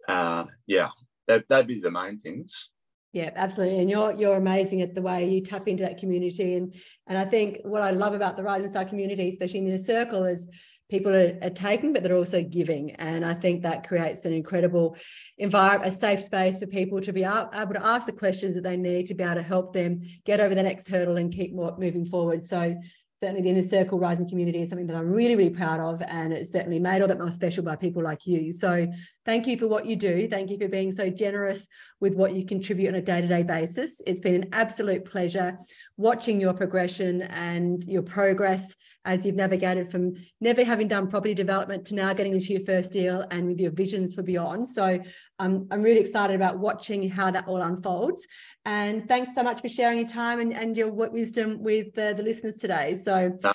uh, 0.08 0.44
yeah, 0.66 0.88
that, 1.28 1.46
that'd 1.48 1.68
be 1.68 1.80
the 1.80 1.90
main 1.90 2.18
things. 2.18 2.70
Yeah, 3.12 3.30
absolutely. 3.36 3.80
And 3.80 3.88
you're 3.88 4.12
you're 4.12 4.36
amazing 4.36 4.82
at 4.82 4.94
the 4.94 5.00
way 5.00 5.28
you 5.28 5.40
tap 5.40 5.66
into 5.66 5.82
that 5.82 5.98
community. 5.98 6.56
And 6.56 6.74
and 7.06 7.16
I 7.16 7.24
think 7.24 7.58
what 7.64 7.80
I 7.80 7.90
love 7.90 8.14
about 8.14 8.36
the 8.36 8.42
Rising 8.42 8.68
Star 8.68 8.84
community, 8.84 9.30
especially 9.30 9.60
in 9.60 9.70
the 9.70 9.78
circle, 9.78 10.24
is 10.24 10.46
people 10.88 11.14
are, 11.14 11.38
are, 11.42 11.50
taking, 11.50 11.92
but 11.92 12.02
they're 12.02 12.16
also 12.16 12.42
giving. 12.42 12.92
And 12.92 13.24
I 13.24 13.34
think 13.34 13.62
that 13.62 13.86
creates 13.86 14.24
an 14.24 14.32
incredible 14.32 14.96
environment, 15.36 15.92
a 15.92 15.94
safe 15.94 16.20
space 16.20 16.58
for 16.58 16.66
people 16.66 17.00
to 17.00 17.12
be 17.12 17.24
able 17.24 17.50
to 17.52 17.86
ask 17.86 18.06
the 18.06 18.12
questions 18.12 18.54
that 18.54 18.64
they 18.64 18.76
need 18.76 19.06
to 19.06 19.14
be 19.14 19.24
able 19.24 19.34
to 19.34 19.42
help 19.42 19.72
them 19.72 20.00
get 20.24 20.40
over 20.40 20.54
the 20.54 20.62
next 20.62 20.88
hurdle 20.88 21.16
and 21.16 21.32
keep 21.32 21.54
moving 21.54 22.04
forward. 22.04 22.42
So 22.42 22.74
certainly 23.20 23.42
the 23.42 23.50
inner 23.50 23.62
circle 23.62 23.98
rising 23.98 24.28
community 24.28 24.62
is 24.62 24.68
something 24.68 24.86
that 24.86 24.96
I'm 24.96 25.10
really, 25.10 25.34
really 25.34 25.50
proud 25.50 25.80
of. 25.80 26.00
And 26.02 26.32
it's 26.32 26.52
certainly 26.52 26.78
made 26.78 27.02
all 27.02 27.08
that 27.08 27.18
more 27.18 27.30
special 27.30 27.64
by 27.64 27.76
people 27.76 28.02
like 28.02 28.26
you. 28.26 28.52
So 28.52 28.86
thank 29.24 29.46
you 29.46 29.58
for 29.58 29.66
what 29.66 29.86
you 29.86 29.96
do. 29.96 30.28
Thank 30.28 30.50
you 30.50 30.58
for 30.58 30.68
being 30.68 30.92
so 30.92 31.10
generous 31.10 31.68
with 32.00 32.14
what 32.14 32.34
you 32.34 32.46
contribute 32.46 32.88
on 32.88 32.94
a 32.94 33.02
day-to-day 33.02 33.42
basis. 33.42 34.00
It's 34.06 34.20
been 34.20 34.34
an 34.36 34.48
absolute 34.52 35.04
pleasure 35.04 35.56
watching 35.96 36.40
your 36.40 36.54
progression 36.54 37.22
and 37.22 37.82
your 37.84 38.02
progress 38.02 38.76
as 39.04 39.26
you've 39.26 39.34
navigated 39.34 39.90
from 39.90 40.14
never 40.40 40.62
having 40.62 40.86
done 40.86 41.08
property 41.08 41.34
development 41.34 41.86
to 41.86 41.94
now 41.94 42.12
getting 42.12 42.34
into 42.34 42.52
your 42.52 42.62
first 42.62 42.92
deal 42.92 43.24
and 43.30 43.46
with 43.46 43.60
your 43.60 43.72
visions 43.72 44.14
for 44.14 44.22
beyond. 44.22 44.68
So 44.68 45.00
um, 45.38 45.66
I'm 45.70 45.82
really 45.82 46.00
excited 46.00 46.34
about 46.34 46.58
watching 46.58 47.08
how 47.08 47.30
that 47.30 47.46
all 47.46 47.62
unfolds. 47.62 48.26
And 48.64 49.06
thanks 49.08 49.34
so 49.34 49.42
much 49.42 49.60
for 49.60 49.68
sharing 49.68 49.98
your 49.98 50.08
time 50.08 50.40
and, 50.40 50.52
and 50.52 50.76
your 50.76 50.90
wisdom 50.90 51.62
with 51.62 51.96
uh, 51.98 52.12
the 52.14 52.22
listeners 52.22 52.56
today. 52.56 52.94
So 52.94 53.34
no, 53.42 53.52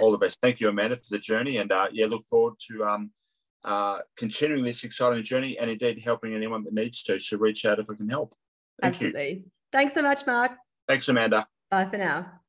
all 0.00 0.12
the 0.12 0.18
best. 0.18 0.38
Thank 0.42 0.60
you, 0.60 0.68
Amanda, 0.68 0.96
for 0.96 1.10
the 1.10 1.18
journey. 1.18 1.58
And 1.58 1.70
uh, 1.70 1.88
yeah, 1.92 2.06
look 2.06 2.22
forward 2.22 2.54
to 2.68 2.84
um, 2.84 3.10
uh, 3.64 3.98
continuing 4.16 4.64
this 4.64 4.84
exciting 4.84 5.22
journey 5.22 5.58
and 5.58 5.70
indeed 5.70 6.00
helping 6.00 6.34
anyone 6.34 6.64
that 6.64 6.72
needs 6.72 7.02
to. 7.04 7.20
So 7.20 7.36
reach 7.36 7.64
out 7.64 7.78
if 7.78 7.90
I 7.90 7.94
can 7.94 8.08
help. 8.08 8.34
Thank 8.80 8.94
Absolutely. 8.94 9.30
You. 9.30 9.44
Thanks 9.70 9.94
so 9.94 10.02
much, 10.02 10.26
Mark. 10.26 10.52
Thanks, 10.88 11.08
Amanda. 11.08 11.46
Bye 11.70 11.86
for 11.86 11.98
now. 11.98 12.41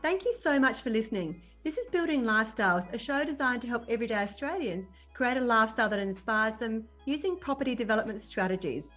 Thank 0.00 0.24
you 0.24 0.32
so 0.32 0.60
much 0.60 0.82
for 0.82 0.90
listening. 0.90 1.42
This 1.64 1.76
is 1.76 1.88
Building 1.88 2.22
Lifestyles, 2.22 2.92
a 2.94 2.98
show 2.98 3.24
designed 3.24 3.62
to 3.62 3.68
help 3.68 3.84
everyday 3.88 4.14
Australians 4.14 4.90
create 5.12 5.36
a 5.36 5.40
lifestyle 5.40 5.88
that 5.88 5.98
inspires 5.98 6.56
them 6.60 6.84
using 7.04 7.36
property 7.36 7.74
development 7.74 8.20
strategies. 8.20 8.94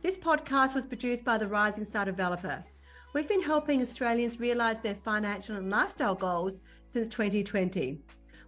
This 0.00 0.16
podcast 0.16 0.74
was 0.74 0.86
produced 0.86 1.22
by 1.22 1.36
the 1.36 1.46
Rising 1.46 1.84
Star 1.84 2.06
Developer. 2.06 2.64
We've 3.12 3.28
been 3.28 3.42
helping 3.42 3.82
Australians 3.82 4.40
realise 4.40 4.78
their 4.78 4.94
financial 4.94 5.56
and 5.56 5.68
lifestyle 5.68 6.14
goals 6.14 6.62
since 6.86 7.08
2020. 7.08 8.00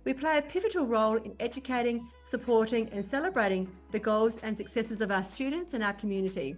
We 0.04 0.14
play 0.14 0.38
a 0.38 0.42
pivotal 0.42 0.86
role 0.86 1.16
in 1.16 1.34
educating, 1.38 2.08
supporting, 2.24 2.88
and 2.94 3.04
celebrating 3.04 3.70
the 3.90 3.98
goals 3.98 4.38
and 4.42 4.56
successes 4.56 5.02
of 5.02 5.10
our 5.10 5.22
students 5.22 5.74
and 5.74 5.84
our 5.84 5.92
community. 5.92 6.56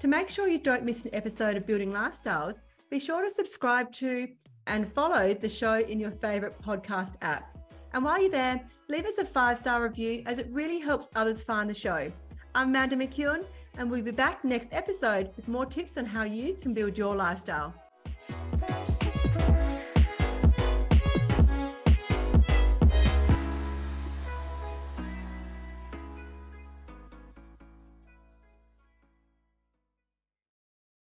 To 0.00 0.08
make 0.08 0.28
sure 0.28 0.48
you 0.48 0.58
don't 0.58 0.84
miss 0.84 1.04
an 1.04 1.10
episode 1.12 1.56
of 1.56 1.66
Building 1.66 1.92
Lifestyles, 1.92 2.62
be 2.90 2.98
sure 2.98 3.22
to 3.22 3.30
subscribe 3.30 3.92
to 3.92 4.28
and 4.66 4.86
follow 4.86 5.34
the 5.34 5.48
show 5.48 5.80
in 5.80 5.98
your 5.98 6.10
favourite 6.10 6.60
podcast 6.62 7.16
app. 7.22 7.56
And 7.94 8.04
while 8.04 8.20
you're 8.20 8.30
there, 8.30 8.62
leave 8.88 9.06
us 9.06 9.18
a 9.18 9.24
five 9.24 9.58
star 9.58 9.82
review 9.82 10.22
as 10.26 10.38
it 10.38 10.48
really 10.50 10.78
helps 10.78 11.08
others 11.14 11.42
find 11.42 11.68
the 11.68 11.74
show. 11.74 12.12
I'm 12.54 12.68
Amanda 12.68 12.96
McEwen, 12.96 13.44
and 13.76 13.90
we'll 13.90 14.02
be 14.02 14.10
back 14.10 14.44
next 14.44 14.72
episode 14.72 15.30
with 15.36 15.48
more 15.48 15.66
tips 15.66 15.98
on 15.98 16.04
how 16.04 16.24
you 16.24 16.56
can 16.60 16.74
build 16.74 16.96
your 16.96 17.14
lifestyle. 17.14 17.74